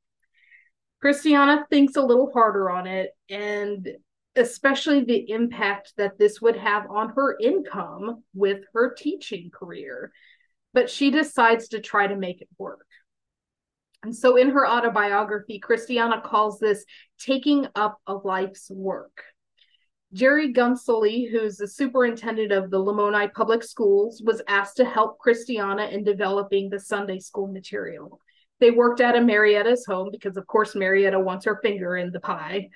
[1.01, 3.87] Christiana thinks a little harder on it, and
[4.35, 10.11] especially the impact that this would have on her income with her teaching career.
[10.73, 12.85] But she decides to try to make it work.
[14.03, 16.85] And so in her autobiography, Christiana calls this
[17.17, 19.23] taking up a life's work.
[20.15, 25.87] Jerry Gunsolley, who's the superintendent of the Lamoni Public Schools, was asked to help Christiana
[25.87, 28.21] in developing the Sunday school material.
[28.61, 32.21] They worked at a Marietta's home because, of course, Marietta wants her finger in the
[32.21, 32.69] pie.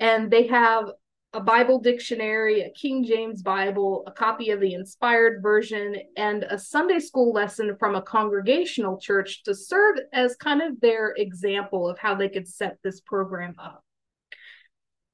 [0.00, 0.90] And they have
[1.32, 6.58] a Bible dictionary, a King James Bible, a copy of the inspired version, and a
[6.58, 11.96] Sunday school lesson from a congregational church to serve as kind of their example of
[12.00, 13.84] how they could set this program up.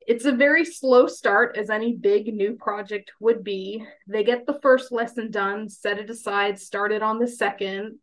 [0.09, 3.85] It's a very slow start, as any big new project would be.
[4.07, 7.99] They get the first lesson done, set it aside, start it on the second,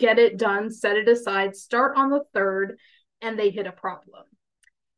[0.00, 2.76] get it done, set it aside, start on the third,
[3.22, 4.24] and they hit a problem.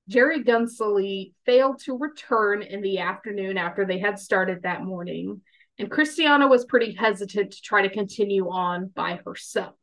[0.08, 5.42] Jerry Gunsolley failed to return in the afternoon after they had started that morning,
[5.78, 9.74] and Christiana was pretty hesitant to try to continue on by herself.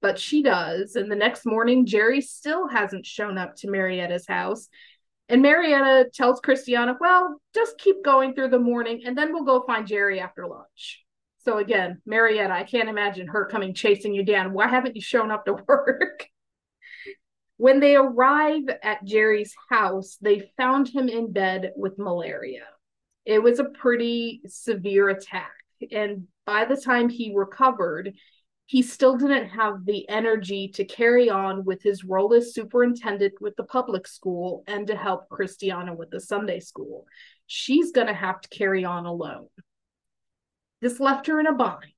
[0.00, 4.70] But she does, and the next morning, Jerry still hasn't shown up to Marietta's house.
[5.28, 9.64] And Marietta tells Christiana, Well, just keep going through the morning, and then we'll go
[9.66, 11.04] find Jerry after lunch.
[11.44, 14.52] So again, Marietta, I can't imagine her coming chasing you down.
[14.52, 16.26] Why haven't you shown up to work?
[17.62, 22.64] when they arrive at Jerry's house, they found him in bed with malaria.
[23.24, 25.52] It was a pretty severe attack.
[25.92, 28.14] And by the time he recovered,
[28.66, 33.54] he still didn't have the energy to carry on with his role as superintendent with
[33.56, 37.06] the public school and to help Christiana with the Sunday school.
[37.46, 39.48] She's going to have to carry on alone.
[40.80, 41.92] This left her in a bind.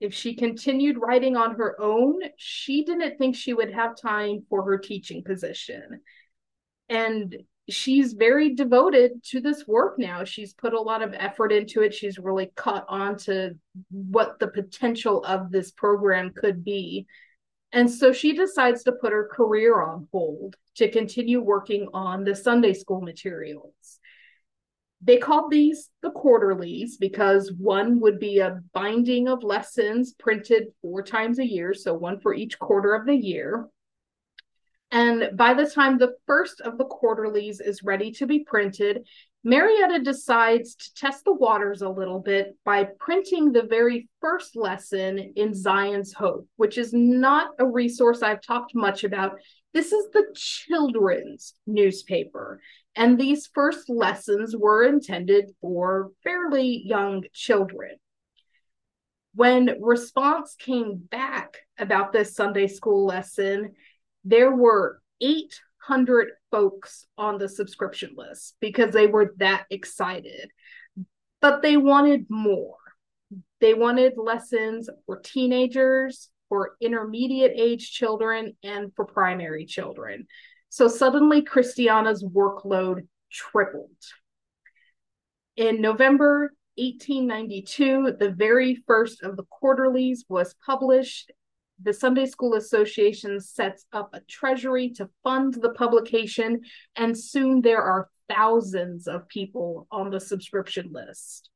[0.00, 4.64] If she continued writing on her own, she didn't think she would have time for
[4.64, 6.00] her teaching position.
[6.88, 7.36] And
[7.68, 10.24] she's very devoted to this work now.
[10.24, 11.94] She's put a lot of effort into it.
[11.94, 13.56] She's really caught on to
[13.90, 17.06] what the potential of this program could be.
[17.72, 22.34] And so she decides to put her career on hold to continue working on the
[22.34, 23.74] Sunday school materials.
[25.02, 31.02] They called these the quarterlies because one would be a binding of lessons printed four
[31.02, 33.68] times a year, so one for each quarter of the year.
[34.94, 39.04] And by the time the first of the quarterlies is ready to be printed,
[39.42, 45.32] Marietta decides to test the waters a little bit by printing the very first lesson
[45.34, 49.32] in Zion's Hope, which is not a resource I've talked much about.
[49.72, 52.60] This is the children's newspaper.
[52.94, 57.96] And these first lessons were intended for fairly young children.
[59.34, 63.72] When response came back about this Sunday school lesson,
[64.24, 70.50] there were 800 folks on the subscription list because they were that excited.
[71.40, 72.76] But they wanted more.
[73.60, 80.26] They wanted lessons for teenagers, for intermediate age children, and for primary children.
[80.70, 83.90] So suddenly Christiana's workload tripled.
[85.56, 91.30] In November 1892, the very first of the quarterlies was published
[91.82, 96.60] the Sunday School Association sets up a treasury to fund the publication,
[96.96, 101.50] and soon there are thousands of people on the subscription list.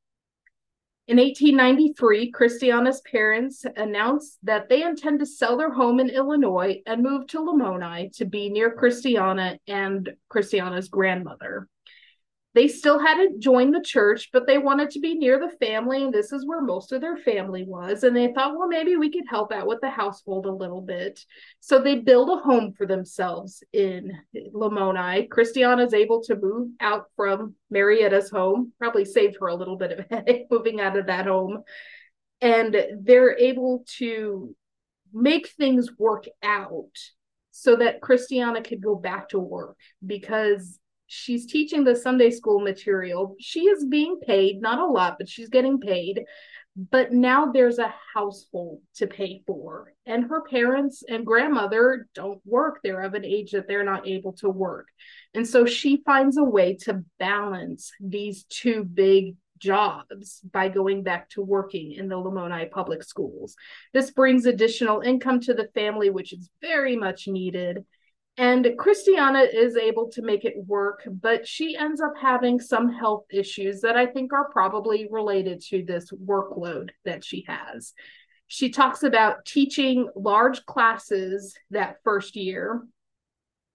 [1.07, 7.03] In 1893, Christiana's parents announced that they intend to sell their home in Illinois and
[7.03, 11.67] move to Lamoni to be near Christiana and Christiana's grandmother
[12.59, 16.13] they still hadn't joined the church, but they wanted to be near the family, and
[16.13, 18.03] this is where most of their family was.
[18.03, 21.25] And they thought, well, maybe we could help out with the household a little bit.
[21.61, 24.11] So they build a home for themselves in
[24.53, 25.31] Lamoni.
[25.31, 29.97] Christiana is able to move out from Marietta's home, probably saved her a little bit
[29.97, 31.63] of headache moving out of that home.
[32.41, 34.57] And they're able to
[35.13, 36.91] make things work out
[37.53, 43.35] so that Christiana could go back to work because she's teaching the Sunday school material.
[43.41, 46.25] She is being paid, not a lot, but she's getting paid.
[46.91, 49.93] But now there's a household to pay for.
[50.07, 52.79] And her parents and grandmother don't work.
[52.85, 54.87] They're of an age that they're not able to work.
[55.35, 61.29] And so she finds a way to balance these two big jobs by going back
[61.31, 63.57] to working in the Lamoni public schools.
[63.93, 67.85] This brings additional income to the family, which is very much needed.
[68.39, 73.25] And Christiana is able to make it work, but she ends up having some health
[73.33, 77.95] issues that I think are probably related to this workload that she has.
[78.47, 82.87] She talks about teaching large classes that first year,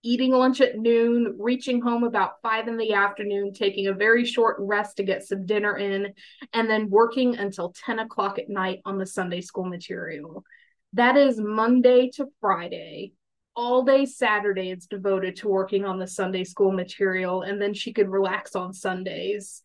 [0.02, 4.56] eating lunch at noon, reaching home about five in the afternoon, taking a very short
[4.60, 6.14] rest to get some dinner in,
[6.54, 10.46] and then working until 10 o'clock at night on the Sunday school material.
[10.94, 13.12] That is Monday to Friday
[13.56, 17.94] all day Saturday it's devoted to working on the Sunday school material, and then she
[17.94, 19.62] could relax on Sundays.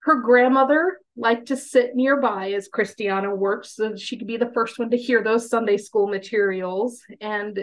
[0.00, 4.78] Her grandmother liked to sit nearby as Christiana worked so she could be the first
[4.78, 7.00] one to hear those Sunday school materials.
[7.20, 7.58] And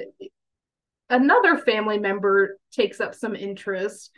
[1.10, 4.12] another family member takes up some interest,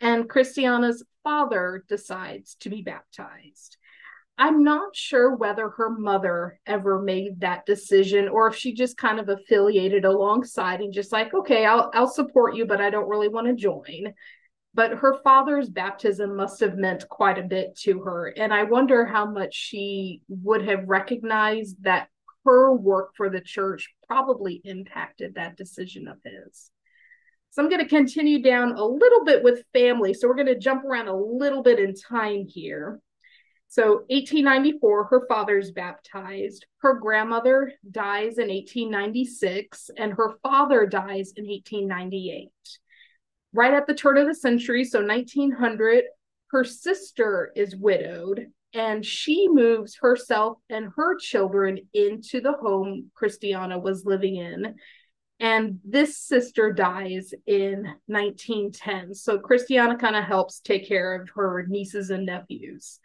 [0.00, 3.78] and Christiana's father decides to be baptized.
[4.36, 9.20] I'm not sure whether her mother ever made that decision or if she just kind
[9.20, 13.28] of affiliated alongside and just like, okay, I'll I'll support you, but I don't really
[13.28, 14.12] want to join.
[14.74, 18.26] But her father's baptism must have meant quite a bit to her.
[18.36, 22.08] And I wonder how much she would have recognized that
[22.44, 26.70] her work for the church probably impacted that decision of his.
[27.50, 30.12] So I'm going to continue down a little bit with family.
[30.12, 33.00] So we're going to jump around a little bit in time here.
[33.74, 36.64] So 1894, her father's baptized.
[36.78, 42.50] Her grandmother dies in 1896, and her father dies in 1898.
[43.52, 46.04] Right at the turn of the century, so 1900,
[46.52, 53.76] her sister is widowed, and she moves herself and her children into the home Christiana
[53.76, 54.76] was living in.
[55.40, 59.14] And this sister dies in 1910.
[59.14, 63.00] So Christiana kind of helps take care of her nieces and nephews.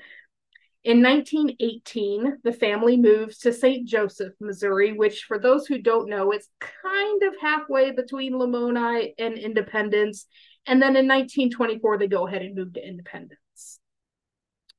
[0.85, 3.85] In 1918, the family moves to St.
[3.85, 9.37] Joseph, Missouri, which, for those who don't know, is kind of halfway between Lamoni and
[9.37, 10.25] Independence.
[10.65, 13.79] And then in 1924, they go ahead and move to Independence.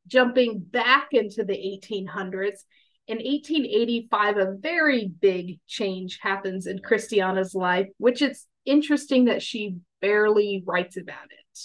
[0.06, 2.60] Jumping back into the 1800s,
[3.06, 9.76] in 1885, a very big change happens in Christiana's life, which it's interesting that she
[10.00, 11.60] barely writes about it.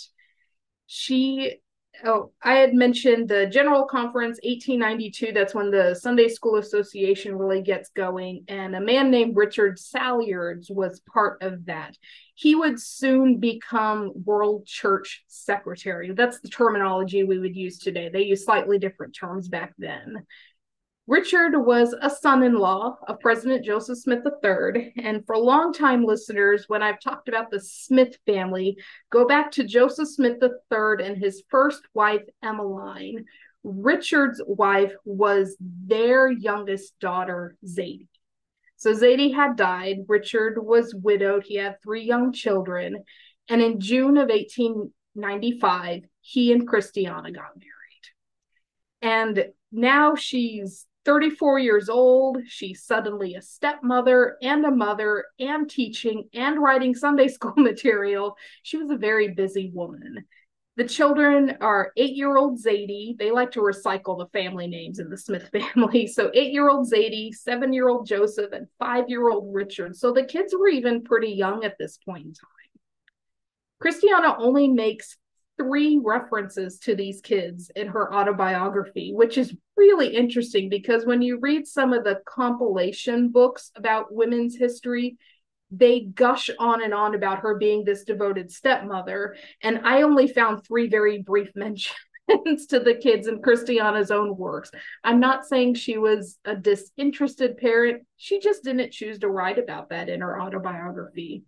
[0.88, 1.62] She
[2.04, 5.32] oh, I had mentioned the General Conference 1892.
[5.32, 8.44] That's when the Sunday School Association really gets going.
[8.48, 11.98] And a man named Richard Salyards was part of that.
[12.34, 16.12] He would soon become World Church Secretary.
[16.12, 18.10] That's the terminology we would use today.
[18.10, 20.26] They use slightly different terms back then.
[21.08, 24.94] Richard was a son in law of President Joseph Smith III.
[24.98, 28.78] And for longtime listeners, when I've talked about the Smith family,
[29.12, 33.26] go back to Joseph Smith III and his first wife, Emmeline.
[33.64, 38.08] Richard's wife was their youngest daughter, Zadie.
[38.78, 40.06] So Zadie had died.
[40.08, 41.44] Richard was widowed.
[41.44, 43.04] He had three young children.
[43.48, 47.74] And in June of 1895, he and Christiana got married.
[49.04, 56.28] And now she's 34 years old, she's suddenly a stepmother and a mother and teaching
[56.34, 58.36] and writing Sunday school material.
[58.64, 60.26] She was a very busy woman.
[60.78, 63.18] The children are eight year old Zadie.
[63.18, 66.08] They like to recycle the family names in the Smith family.
[66.08, 69.96] So, eight year old Zadie, seven year old Joseph, and five year old Richard.
[69.96, 72.50] So, the kids were even pretty young at this point in time.
[73.80, 75.18] Christiana only makes
[75.58, 81.40] three references to these kids in her autobiography, which is really interesting because when you
[81.40, 85.18] read some of the compilation books about women's history,
[85.72, 89.36] they gush on and on about her being this devoted stepmother.
[89.64, 94.72] And I only found three very brief mentions to the kids in Christiana's own works.
[95.04, 99.90] I'm not saying she was a disinterested parent, she just didn't choose to write about
[99.90, 101.44] that in her autobiography.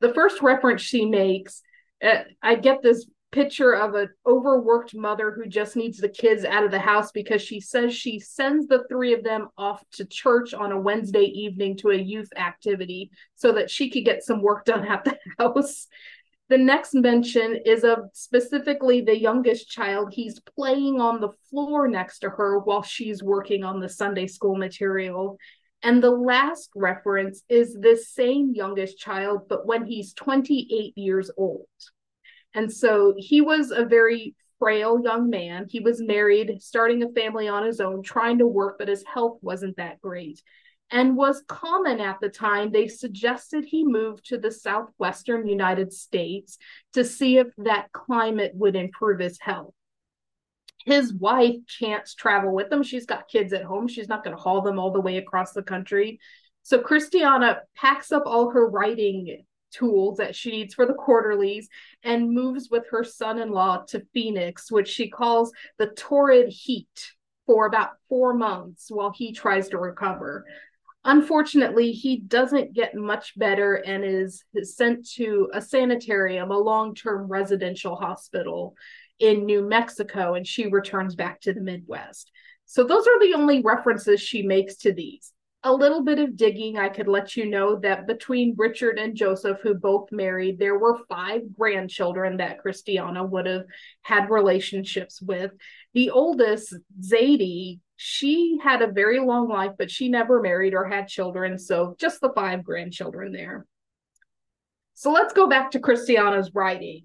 [0.00, 1.62] The first reference she makes,
[2.04, 6.64] uh, I get this picture of an overworked mother who just needs the kids out
[6.64, 10.52] of the house because she says she sends the three of them off to church
[10.52, 14.64] on a Wednesday evening to a youth activity so that she could get some work
[14.64, 15.86] done at the house.
[16.48, 20.12] The next mention is of specifically the youngest child.
[20.12, 24.56] He's playing on the floor next to her while she's working on the Sunday school
[24.56, 25.38] material.
[25.82, 31.66] And the last reference is this same youngest child, but when he's 28 years old.
[32.54, 35.66] And so he was a very frail young man.
[35.68, 39.38] He was married, starting a family on his own, trying to work, but his health
[39.42, 40.42] wasn't that great.
[40.92, 42.72] And was common at the time.
[42.72, 46.58] They suggested he move to the southwestern United States
[46.94, 49.72] to see if that climate would improve his health.
[50.84, 52.82] His wife can't travel with him.
[52.82, 53.86] She's got kids at home.
[53.86, 56.18] She's not going to haul them all the way across the country.
[56.62, 61.68] So Christiana packs up all her writing tools that she needs for the quarterlies
[62.02, 67.12] and moves with her son in law to Phoenix, which she calls the torrid heat,
[67.50, 70.44] for about four months while he tries to recover.
[71.04, 77.26] Unfortunately, he doesn't get much better and is sent to a sanitarium, a long term
[77.26, 78.76] residential hospital
[79.18, 82.30] in New Mexico, and she returns back to the Midwest.
[82.66, 85.32] So, those are the only references she makes to these
[85.62, 89.58] a little bit of digging, I could let you know that between Richard and Joseph,
[89.62, 93.64] who both married, there were five grandchildren that Christiana would have
[94.02, 95.50] had relationships with.
[95.92, 101.08] The oldest, Zadie, she had a very long life, but she never married or had
[101.08, 101.58] children.
[101.58, 103.66] So just the five grandchildren there.
[104.94, 107.04] So let's go back to Christiana's writing.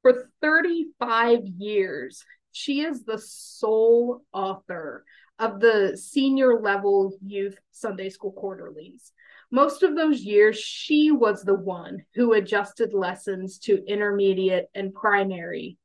[0.00, 5.04] For 35 years, she is the sole author
[5.38, 9.12] of the senior level youth Sunday school quarterlies.
[9.50, 15.78] Most of those years, she was the one who adjusted lessons to intermediate and primary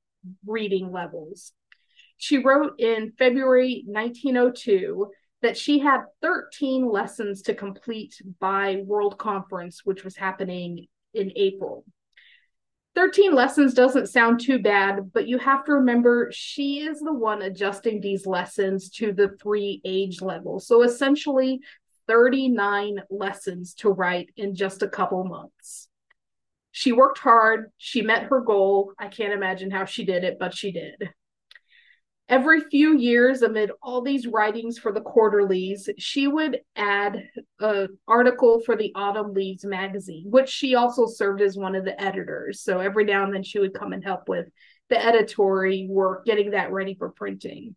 [0.46, 1.54] reading levels.
[2.18, 9.82] She wrote in February 1902 that she had 13 lessons to complete by World Conference,
[9.86, 11.86] which was happening in April.
[13.00, 17.42] 13 lessons doesn't sound too bad, but you have to remember she is the one
[17.44, 20.68] adjusting these lessons to the three age levels.
[20.68, 21.62] So essentially,
[22.10, 25.88] 39 lessons to write in just a couple months.
[26.72, 28.92] She worked hard, she met her goal.
[29.00, 31.10] I can't imagine how she did it, but she did.
[32.30, 37.24] Every few years, amid all these writings for the quarterlies, she would add
[37.60, 42.00] an article for the Autumn Leaves magazine, which she also served as one of the
[42.00, 42.62] editors.
[42.62, 44.48] So every now and then she would come and help with
[44.90, 47.76] the editorial work, getting that ready for printing.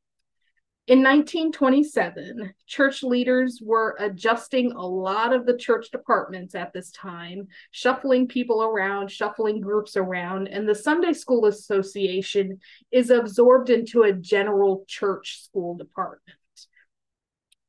[0.88, 7.46] In 1927, church leaders were adjusting a lot of the church departments at this time,
[7.70, 12.58] shuffling people around, shuffling groups around, and the Sunday School Association
[12.90, 16.36] is absorbed into a general church school department.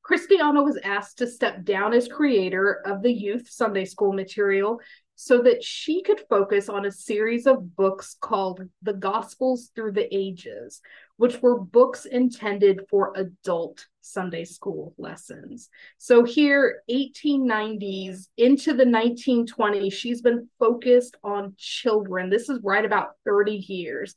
[0.02, 4.80] Christiana was asked to step down as creator of the youth Sunday school material
[5.24, 10.14] so that she could focus on a series of books called The Gospels Through the
[10.14, 10.82] Ages,
[11.16, 15.70] which were books intended for adult Sunday school lessons.
[15.98, 22.30] So here, 1890s into the 1920s, she's been focused on children.
[22.30, 24.16] This is right about 30 years.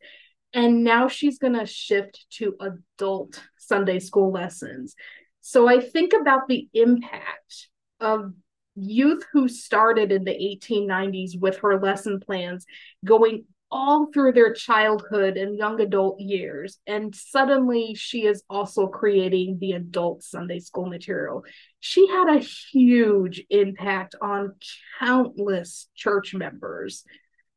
[0.52, 4.96] And now she's going to shift to adult Sunday school lessons.
[5.40, 7.68] So I think about the impact
[8.00, 8.32] of
[8.76, 12.66] youth who started in the 1890s with her lesson plans
[13.04, 16.78] going all through their childhood and young adult years.
[16.86, 21.44] And suddenly she is also creating the adult Sunday school material.
[21.80, 24.54] She had a huge impact on
[25.00, 27.04] countless church members.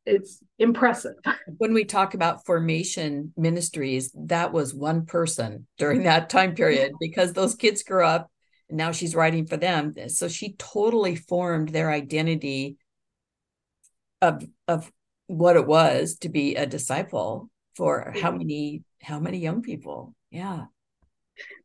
[0.06, 1.16] It's impressive.
[1.58, 7.34] When we talk about formation ministries, that was one person during that time period because
[7.34, 8.32] those kids grew up
[8.70, 9.94] now she's writing for them.
[10.10, 12.78] So she totally formed their identity
[14.22, 14.92] of of
[15.28, 20.14] what it was to be a disciple for how many how many young people.
[20.32, 20.66] Yeah.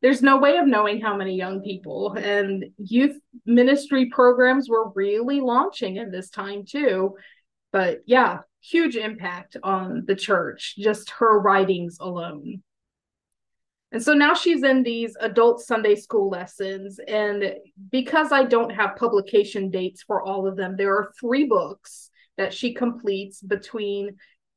[0.02, 2.12] There's no way of knowing how many young people.
[2.12, 7.16] And youth ministry programs were really launching in this time too.
[7.72, 12.62] But yeah huge impact on the church just her writings alone
[13.94, 16.98] and so now she's in these adult Sunday school lessons.
[17.06, 17.54] And
[17.92, 22.52] because I don't have publication dates for all of them, there are three books that
[22.52, 24.06] she completes between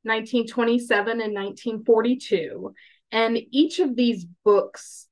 [0.01, 2.73] 1927 and 1942.
[3.11, 5.05] And each of these books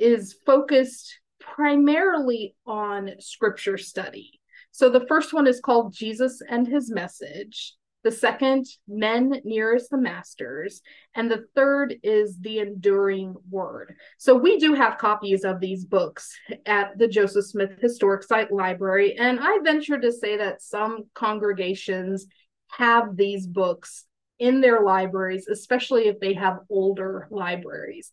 [0.00, 4.40] is focused primarily on scripture study.
[4.72, 7.76] So the first one is called Jesus and His Message.
[8.02, 10.80] The second, Men Nearest the Masters.
[11.14, 13.94] And the third is The Enduring Word.
[14.16, 16.34] So we do have copies of these books
[16.64, 19.16] at the Joseph Smith Historic Site Library.
[19.18, 22.26] And I venture to say that some congregations
[22.68, 24.06] have these books
[24.38, 28.10] in their libraries, especially if they have older libraries.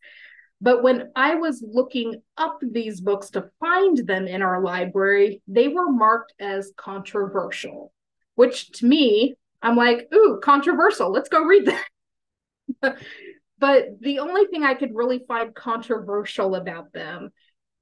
[0.59, 5.67] But when I was looking up these books to find them in our library, they
[5.67, 7.93] were marked as controversial,
[8.35, 11.11] which to me I'm like, ooh, controversial.
[11.11, 12.97] Let's go read that.
[13.59, 17.31] but the only thing I could really find controversial about them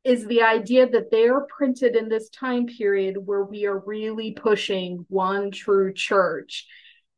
[0.03, 4.31] is the idea that they are printed in this time period where we are really
[4.31, 6.67] pushing one true church.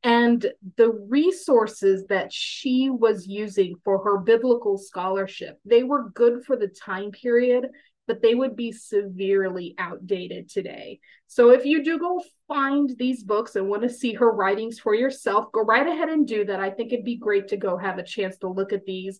[0.03, 0.45] And
[0.77, 6.69] the resources that she was using for her biblical scholarship, they were good for the
[6.69, 7.67] time period,
[8.07, 10.99] but they would be severely outdated today.
[11.27, 14.95] So if you do go find these books and want to see her writings for
[14.95, 16.59] yourself, go right ahead and do that.
[16.59, 19.19] I think it'd be great to go have a chance to look at these.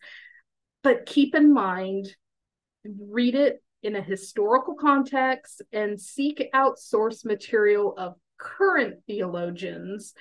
[0.84, 2.08] But keep in mind,
[2.86, 10.14] read it in a historical context and seek out source material of current theologians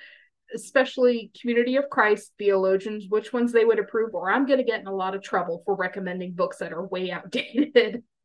[0.55, 4.79] especially community of christ theologians which ones they would approve or i'm going to get
[4.79, 8.03] in a lot of trouble for recommending books that are way outdated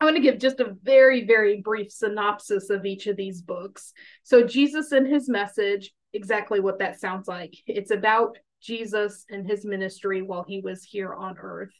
[0.00, 3.92] I want to give just a very, very brief synopsis of each of these books.
[4.22, 7.54] So, Jesus and his message, exactly what that sounds like.
[7.66, 11.72] It's about Jesus and his ministry while he was here on earth.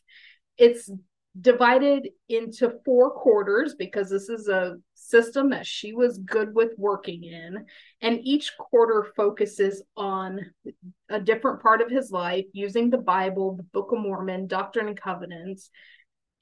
[0.57, 0.91] It's
[1.39, 7.25] divided into four quarters because this is a system that she was good with working
[7.25, 7.67] in.
[8.01, 10.41] And each quarter focuses on
[11.11, 15.01] a different part of his life using the Bible, the Book of Mormon, Doctrine and
[15.01, 15.71] Covenants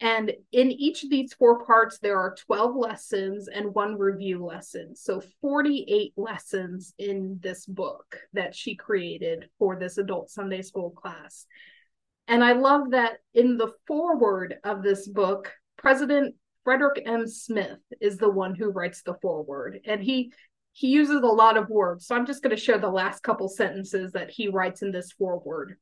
[0.01, 4.97] and in each of these four parts, there are 12 lessons and one review lesson.
[4.97, 11.47] So 48 lessons in this book that she created for this adult Sunday school class.
[12.26, 16.34] And I love that in the foreword of this book, President
[16.64, 17.26] Frederick M.
[17.28, 19.80] Smith is the one who writes the foreword.
[19.84, 20.32] And he
[20.72, 22.05] he uses a lot of words.
[22.05, 25.12] So I'm just going to share the last couple sentences that he writes in this
[25.12, 25.76] foreword.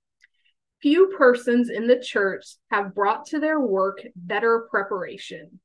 [0.82, 5.60] Few persons in the church have brought to their work better preparation.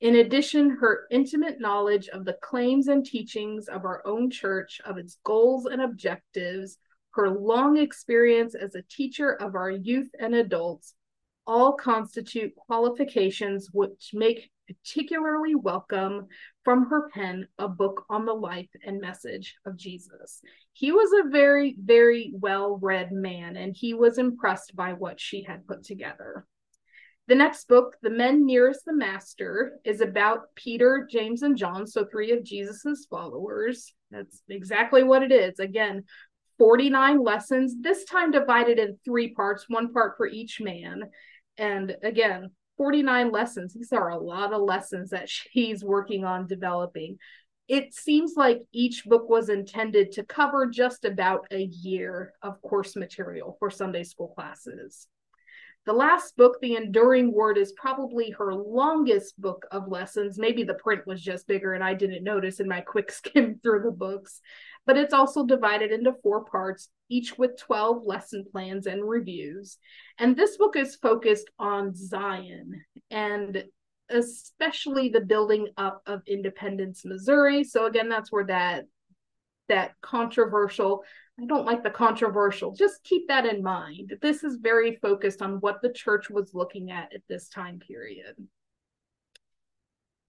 [0.00, 4.96] In addition, her intimate knowledge of the claims and teachings of our own church, of
[4.96, 6.78] its goals and objectives,
[7.10, 10.94] her long experience as a teacher of our youth and adults,
[11.46, 16.26] all constitute qualifications which make particularly welcome
[16.64, 20.40] from her pen a book on the life and message of Jesus.
[20.72, 25.42] He was a very, very well read man, and he was impressed by what she
[25.42, 26.46] had put together.
[27.26, 32.06] The next book, The Men Nearest the Master, is about Peter, James, and John, so
[32.06, 33.92] three of Jesus's followers.
[34.10, 35.58] That's exactly what it is.
[35.58, 36.04] Again,
[36.58, 41.02] 49 lessons, this time divided in three parts, one part for each man.
[41.58, 43.74] And again, 49 lessons.
[43.74, 47.18] These are a lot of lessons that she's working on developing.
[47.68, 52.96] it seems like each book was intended to cover just about a year of course
[52.96, 55.06] material for Sunday school classes.
[55.88, 60.38] The last book, The Enduring Word, is probably her longest book of lessons.
[60.38, 63.82] Maybe the print was just bigger and I didn't notice in my quick skim through
[63.82, 64.40] the books.
[64.88, 69.76] But it's also divided into four parts, each with 12 lesson plans and reviews.
[70.16, 72.72] And this book is focused on Zion
[73.10, 73.64] and
[74.08, 77.64] especially the building up of Independence, Missouri.
[77.64, 78.86] So again, that's where that
[79.68, 81.04] that controversial
[81.38, 82.72] I don't like the controversial.
[82.72, 84.14] Just keep that in mind.
[84.22, 88.34] This is very focused on what the church was looking at at this time period.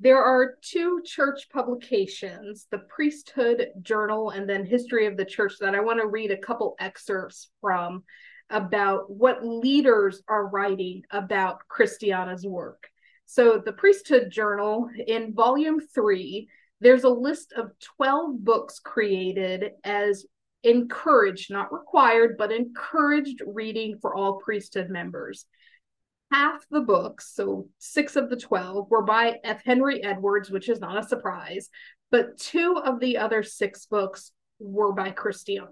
[0.01, 5.75] There are two church publications, the Priesthood Journal and then History of the Church, that
[5.75, 8.03] I want to read a couple excerpts from
[8.49, 12.87] about what leaders are writing about Christiana's work.
[13.25, 16.47] So, the Priesthood Journal in volume three,
[16.79, 20.25] there's a list of 12 books created as
[20.63, 25.45] encouraged, not required, but encouraged reading for all priesthood members.
[26.31, 29.63] Half the books, so six of the 12, were by F.
[29.65, 31.69] Henry Edwards, which is not a surprise,
[32.11, 35.71] but two of the other six books were by Christiana.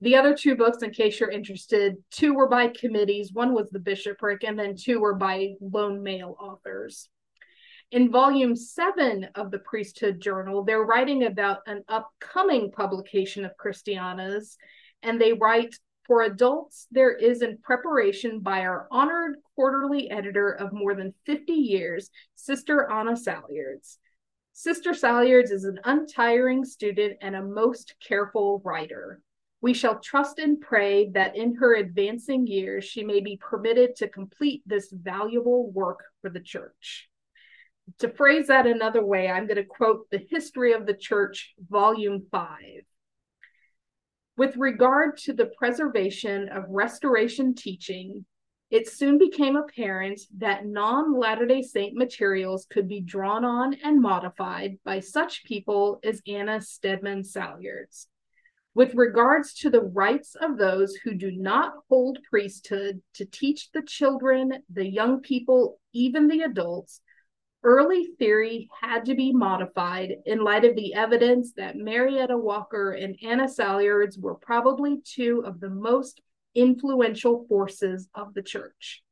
[0.00, 3.32] The other two books, in case you're interested, two were by committees.
[3.32, 7.08] One was the bishopric, and then two were by lone male authors.
[7.90, 14.56] In volume seven of the Priesthood Journal, they're writing about an upcoming publication of Christiana's,
[15.02, 15.76] and they write
[16.06, 21.52] for adults, there is in preparation by our honored quarterly editor of more than 50
[21.52, 23.98] years, Sister Anna Salyards.
[24.52, 29.20] Sister Salyards is an untiring student and a most careful writer.
[29.60, 34.08] We shall trust and pray that in her advancing years she may be permitted to
[34.08, 37.08] complete this valuable work for the church
[37.98, 42.26] to phrase that another way, I'm going to quote the History of the Church, Volume
[42.30, 42.58] 5.
[44.36, 48.26] With regard to the preservation of restoration teaching,
[48.70, 54.02] it soon became apparent that non Latter day Saint materials could be drawn on and
[54.02, 58.08] modified by such people as Anna Steadman Salyards.
[58.74, 63.80] With regards to the rights of those who do not hold priesthood to teach the
[63.80, 67.00] children, the young people, even the adults,
[67.66, 73.18] early theory had to be modified in light of the evidence that Marietta Walker and
[73.24, 76.20] Anna Salyards were probably two of the most
[76.54, 79.02] influential forces of the church.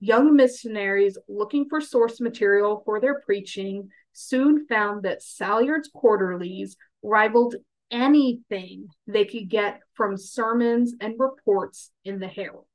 [0.00, 7.54] Young missionaries looking for source material for their preaching soon found that Salyards quarterlies rivaled
[7.92, 12.66] anything they could get from sermons and reports in the Herald.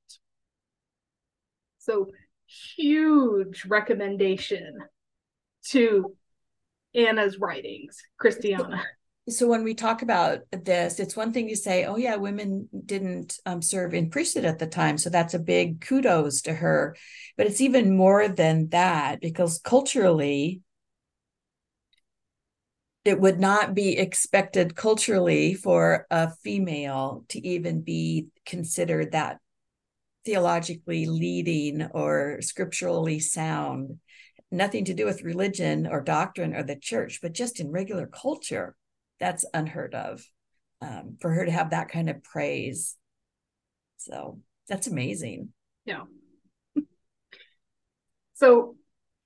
[1.80, 2.12] So,
[2.46, 4.78] huge recommendation
[5.70, 6.16] to
[6.94, 8.84] Anna's writings, Christiana.
[9.30, 13.40] So when we talk about this, it's one thing to say, "Oh yeah, women didn't
[13.46, 16.96] um, serve in priesthood at the time," so that's a big kudos to her.
[17.36, 20.62] But it's even more than that because culturally,
[23.04, 29.40] it would not be expected culturally for a female to even be considered that
[30.26, 34.00] theologically leading or scripturally sound
[34.52, 38.76] nothing to do with religion or doctrine or the church, but just in regular culture,
[39.20, 40.24] that's unheard of
[40.82, 42.96] um, for her to have that kind of praise.
[43.98, 45.50] So that's amazing.
[45.86, 46.04] Yeah.
[48.34, 48.76] so,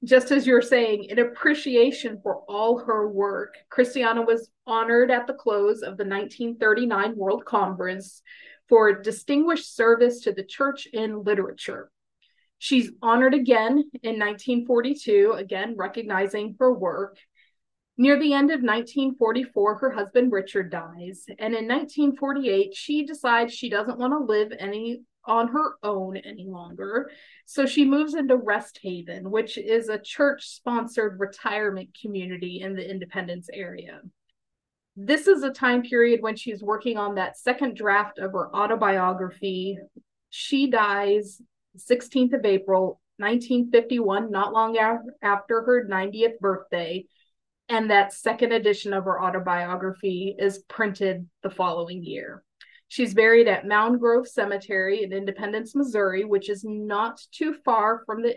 [0.03, 5.33] just as you're saying, in appreciation for all her work, Christiana was honored at the
[5.33, 8.23] close of the 1939 World Conference
[8.67, 11.91] for distinguished service to the church in literature.
[12.63, 13.71] She's honored again
[14.03, 17.17] in 1942, again recognizing her work.
[17.97, 23.67] Near the end of 1944, her husband Richard dies, and in 1948, she decides she
[23.67, 27.09] doesn't want to live any on her own any longer.
[27.47, 32.87] So she moves into Rest Haven, which is a church sponsored retirement community in the
[32.87, 34.01] Independence area.
[34.95, 39.79] This is a time period when she's working on that second draft of her autobiography.
[40.29, 41.41] She dies
[41.77, 44.77] 16th of April, 1951, not long
[45.21, 47.05] after her 90th birthday.
[47.69, 52.43] And that second edition of her autobiography is printed the following year.
[52.89, 58.21] She's buried at Mound Grove Cemetery in Independence, Missouri, which is not too far from
[58.21, 58.35] the,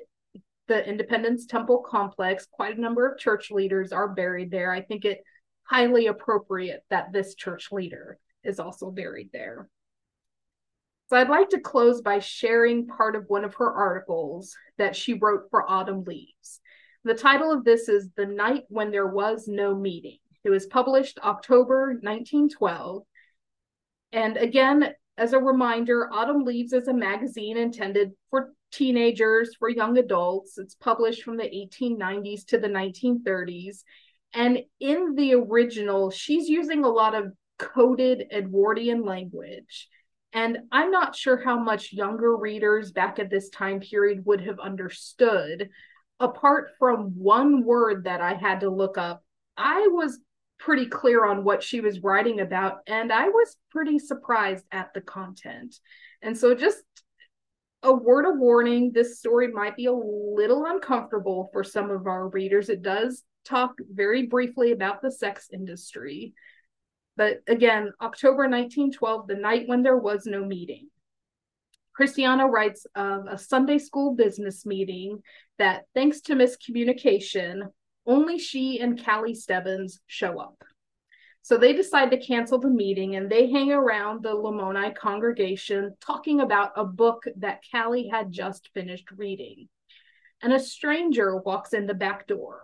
[0.68, 2.46] the Independence Temple complex.
[2.52, 4.70] Quite a number of church leaders are buried there.
[4.70, 5.24] I think it
[5.64, 9.68] highly appropriate that this church leader is also buried there.
[11.10, 15.14] So I'd like to close by sharing part of one of her articles that she
[15.14, 16.60] wrote for Autumn Leaves.
[17.04, 20.18] The title of this is The Night When There Was No Meeting.
[20.44, 23.02] It was published October 1912.
[24.12, 29.98] And again, as a reminder, Autumn Leaves is a magazine intended for teenagers, for young
[29.98, 30.56] adults.
[30.56, 33.84] It's published from the 1890s to the 1930s.
[34.32, 39.88] And in the original, she's using a lot of coded Edwardian language.
[40.34, 44.58] And I'm not sure how much younger readers back at this time period would have
[44.58, 45.70] understood.
[46.18, 49.22] Apart from one word that I had to look up,
[49.56, 50.18] I was
[50.58, 55.00] pretty clear on what she was writing about, and I was pretty surprised at the
[55.00, 55.76] content.
[56.20, 56.82] And so, just
[57.84, 62.28] a word of warning this story might be a little uncomfortable for some of our
[62.28, 62.70] readers.
[62.70, 66.34] It does talk very briefly about the sex industry.
[67.16, 70.88] But again, October 1912, the night when there was no meeting.
[71.94, 75.22] Christiana writes of a Sunday school business meeting
[75.58, 77.68] that, thanks to miscommunication,
[78.04, 80.62] only she and Callie Stebbins show up.
[81.42, 86.40] So they decide to cancel the meeting and they hang around the Lamoni congregation talking
[86.40, 89.68] about a book that Callie had just finished reading.
[90.42, 92.62] And a stranger walks in the back door.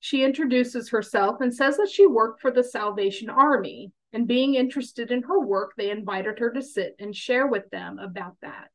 [0.00, 3.92] She introduces herself and says that she worked for the Salvation Army.
[4.12, 7.98] And being interested in her work, they invited her to sit and share with them
[8.00, 8.70] about that.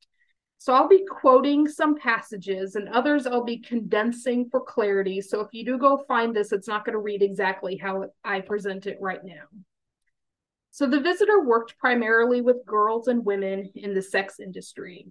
[0.60, 5.20] So I'll be quoting some passages and others I'll be condensing for clarity.
[5.22, 8.40] So if you do go find this, it's not going to read exactly how I
[8.40, 9.44] present it right now.
[10.72, 15.08] So the visitor worked primarily with girls and women in the sex industry.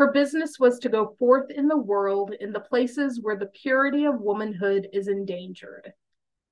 [0.00, 4.06] Her business was to go forth in the world in the places where the purity
[4.06, 5.92] of womanhood is endangered.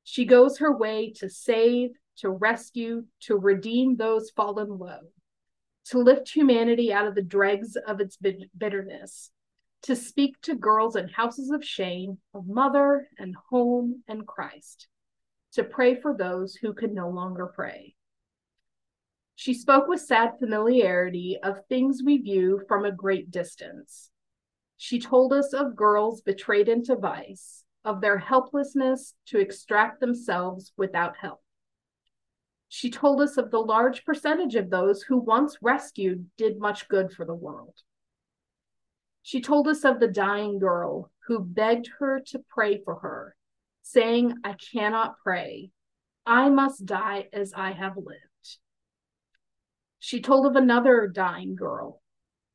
[0.04, 4.98] She goes her way to save, to rescue, to redeem those fallen low,
[5.86, 9.30] to lift humanity out of the dregs of its bitterness,
[9.84, 14.88] to speak to girls in houses of shame, of mother and home and Christ,
[15.52, 17.94] to pray for those who could no longer pray.
[19.38, 24.10] She spoke with sad familiarity of things we view from a great distance.
[24.76, 31.18] She told us of girls betrayed into vice, of their helplessness to extract themselves without
[31.18, 31.40] help.
[32.68, 37.12] She told us of the large percentage of those who, once rescued, did much good
[37.12, 37.76] for the world.
[39.22, 43.36] She told us of the dying girl who begged her to pray for her,
[43.82, 45.70] saying, I cannot pray.
[46.26, 48.27] I must die as I have lived.
[49.98, 52.02] She told of another dying girl,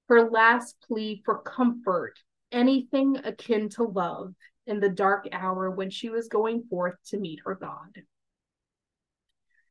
[0.09, 2.19] her last plea for comfort,
[2.51, 4.33] anything akin to love
[4.65, 8.03] in the dark hour when she was going forth to meet her God.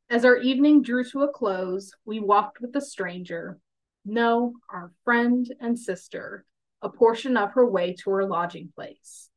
[0.09, 3.57] As our evening drew to a close, we walked with the stranger,
[4.05, 6.45] no, our friend and sister,
[6.81, 9.29] a portion of her way to her lodging place.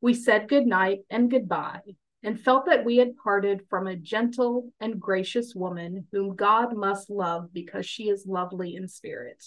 [0.00, 1.82] We said good night and goodbye,
[2.22, 7.10] and felt that we had parted from a gentle and gracious woman whom God must
[7.10, 9.44] love because she is lovely in spirit.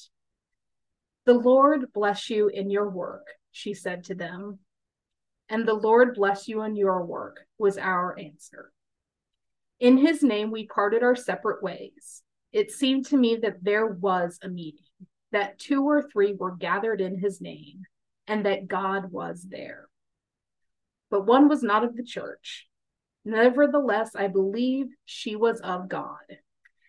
[1.25, 4.59] The Lord bless you in your work, she said to them.
[5.47, 8.71] And the Lord bless you in your work, was our answer.
[9.79, 12.23] In his name, we parted our separate ways.
[12.51, 14.81] It seemed to me that there was a meeting,
[15.31, 17.83] that two or three were gathered in his name,
[18.27, 19.87] and that God was there
[21.15, 22.67] but one was not of the church.
[23.23, 26.25] Nevertheless, I believe she was of God,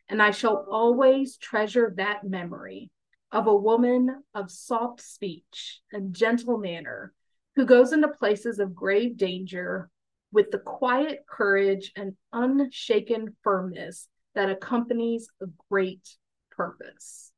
[0.08, 2.90] and I shall always treasure that memory
[3.30, 7.14] of a woman of soft speech and gentle manner
[7.54, 9.90] who goes into places of grave danger
[10.32, 16.16] with the quiet courage and unshaken firmness that accompanies a great
[16.50, 17.30] purpose.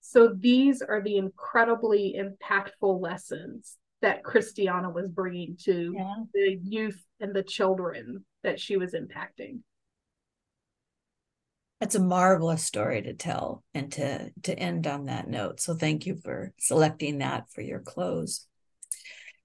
[0.00, 6.14] So, these are the incredibly impactful lessons that Christiana was bringing to yeah.
[6.32, 9.60] the youth and the children that she was impacting.
[11.80, 15.60] That's a marvelous story to tell and to to end on that note.
[15.60, 18.46] So thank you for selecting that for your close.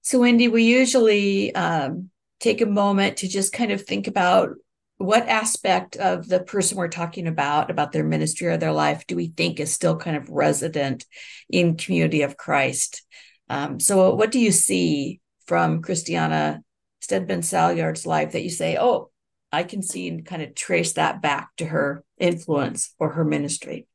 [0.02, 4.50] So Wendy, we usually um, take a moment to just kind of think about
[4.98, 9.14] what aspect of the person we're talking about about their ministry or their life do
[9.14, 11.04] we think is still kind of resident
[11.50, 13.02] in community of christ
[13.48, 16.62] um, so, what do you see from Christiana
[17.00, 19.10] Steadman Salyards' life that you say, oh,
[19.52, 23.86] I can see and kind of trace that back to her influence or her ministry?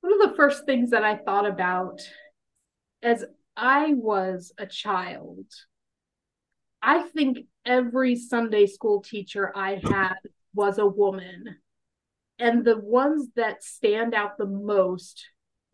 [0.00, 2.00] One of the first things that I thought about
[3.02, 3.24] as
[3.56, 5.46] I was a child,
[6.80, 10.14] I think every Sunday school teacher I had
[10.54, 11.56] was a woman.
[12.38, 15.24] And the ones that stand out the most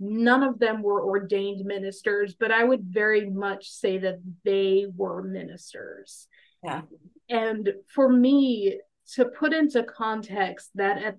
[0.00, 5.22] None of them were ordained ministers, but I would very much say that they were
[5.22, 6.28] ministers.
[6.62, 6.82] Yeah.
[7.28, 8.80] And for me
[9.14, 11.16] to put into context that at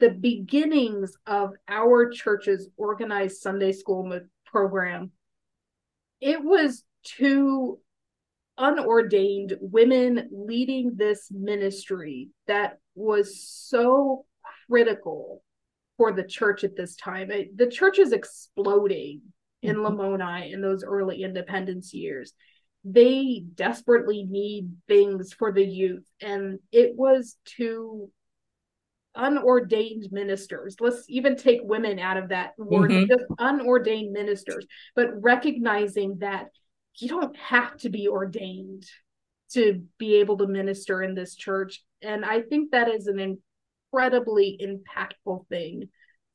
[0.00, 5.12] the beginnings of our church's organized Sunday school program,
[6.20, 7.78] it was two
[8.58, 14.24] unordained women leading this ministry that was so
[14.68, 15.42] critical
[16.00, 17.30] for the church at this time.
[17.30, 19.20] It, the church is exploding
[19.60, 20.00] in mm-hmm.
[20.00, 22.32] Lamoni in those early independence years.
[22.84, 28.08] They desperately need things for the youth, and it was to
[29.14, 30.76] unordained ministers.
[30.80, 33.06] Let's even take women out of that word, mm-hmm.
[33.06, 34.64] just unordained ministers,
[34.96, 36.46] but recognizing that
[36.96, 38.86] you don't have to be ordained
[39.52, 41.84] to be able to minister in this church.
[42.00, 43.20] And I think that is an
[43.92, 45.88] incredibly impactful thing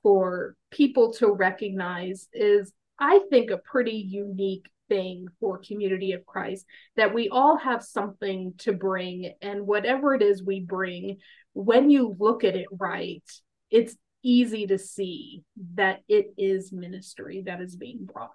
[0.03, 6.65] for people to recognize is I think a pretty unique thing for community of Christ
[6.95, 11.17] that we all have something to bring and whatever it is we bring
[11.53, 13.23] when you look at it right
[13.71, 15.43] it's easy to see
[15.73, 18.29] that it is ministry that is being brought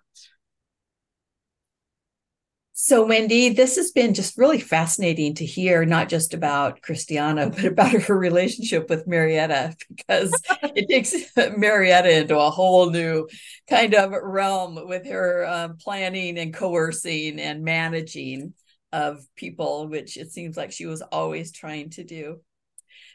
[2.82, 7.66] so, Wendy, this has been just really fascinating to hear, not just about Christiana, but
[7.66, 11.14] about her relationship with Marietta, because it takes
[11.58, 13.28] Marietta into a whole new
[13.68, 18.54] kind of realm with her um, planning and coercing and managing
[18.94, 22.40] of people, which it seems like she was always trying to do.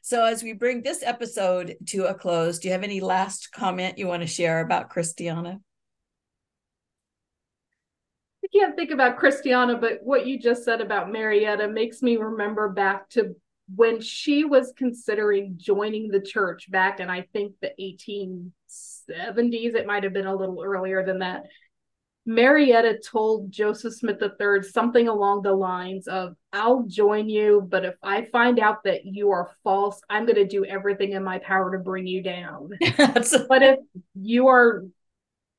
[0.03, 3.97] So, as we bring this episode to a close, do you have any last comment
[3.97, 5.59] you want to share about Christiana?
[8.56, 12.70] I can't think about Christiana, but what you just said about Marietta makes me remember
[12.70, 13.36] back to
[13.74, 19.76] when she was considering joining the church back in, I think, the 1870s.
[19.76, 21.43] It might have been a little earlier than that.
[22.28, 27.95] Marietta told Joseph Smith III something along the lines of, I'll join you, but if
[28.01, 31.78] I find out that you are false, I'm going to do everything in my power
[31.78, 32.72] to bring you down.
[32.97, 33.80] but if
[34.16, 34.86] you are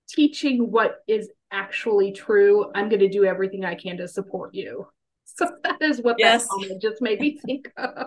[0.08, 4.86] teaching what is actually true, I'm going to do everything I can to support you.
[5.38, 6.44] So that is what yes.
[6.44, 8.06] that comment just made me think of.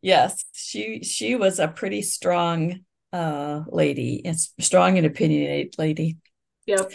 [0.00, 2.80] Yes, she she was a pretty strong
[3.12, 4.24] uh lady.
[4.58, 6.16] Strong and opinionated lady.
[6.66, 6.90] Yep.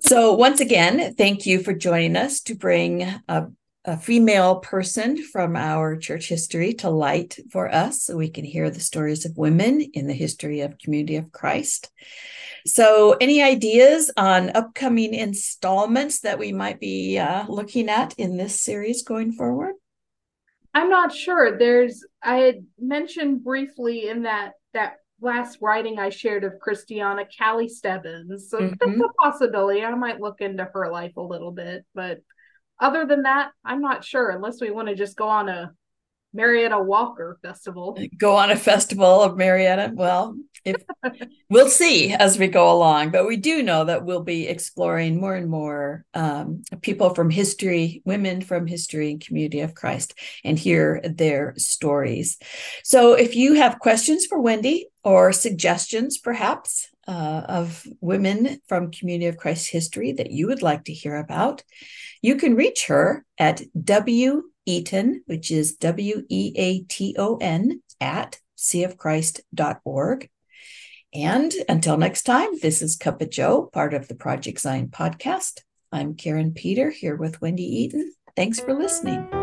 [0.00, 3.46] so once again, thank you for joining us to bring a,
[3.84, 8.70] a female person from our church history to light for us so we can hear
[8.70, 11.90] the stories of women in the history of community of Christ.
[12.64, 18.60] So, any ideas on upcoming installments that we might be uh, looking at in this
[18.60, 19.74] series going forward?
[20.72, 21.58] I'm not sure.
[21.58, 27.68] There's I had mentioned briefly in that that last writing I shared of Christiana Callie
[27.68, 28.48] Stebbins.
[28.48, 28.74] So mm-hmm.
[28.78, 29.82] that's a possibility.
[29.82, 32.20] I might look into her life a little bit, but
[32.82, 35.72] other than that, I'm not sure unless we want to just go on a
[36.34, 37.98] Marietta Walker Festival.
[38.16, 39.92] Go on a festival of Marietta.
[39.94, 40.76] Well, if
[41.50, 45.34] we'll see as we go along, but we do know that we'll be exploring more
[45.34, 51.02] and more um, people from history, women from history and community of Christ, and hear
[51.04, 52.38] their stories.
[52.82, 59.26] So, if you have questions for Wendy or suggestions, perhaps uh, of women from community
[59.26, 61.62] of Christ history that you would like to hear about,
[62.20, 67.82] you can reach her at w Eaton, which is W E A T O N,
[68.00, 70.28] at cofchrist.org.
[71.14, 75.60] And until next time, this is Cuppa Joe, part of the Project Zion podcast.
[75.90, 78.14] I'm Karin Peter here with Wendy Eaton.
[78.34, 79.41] Thanks for listening.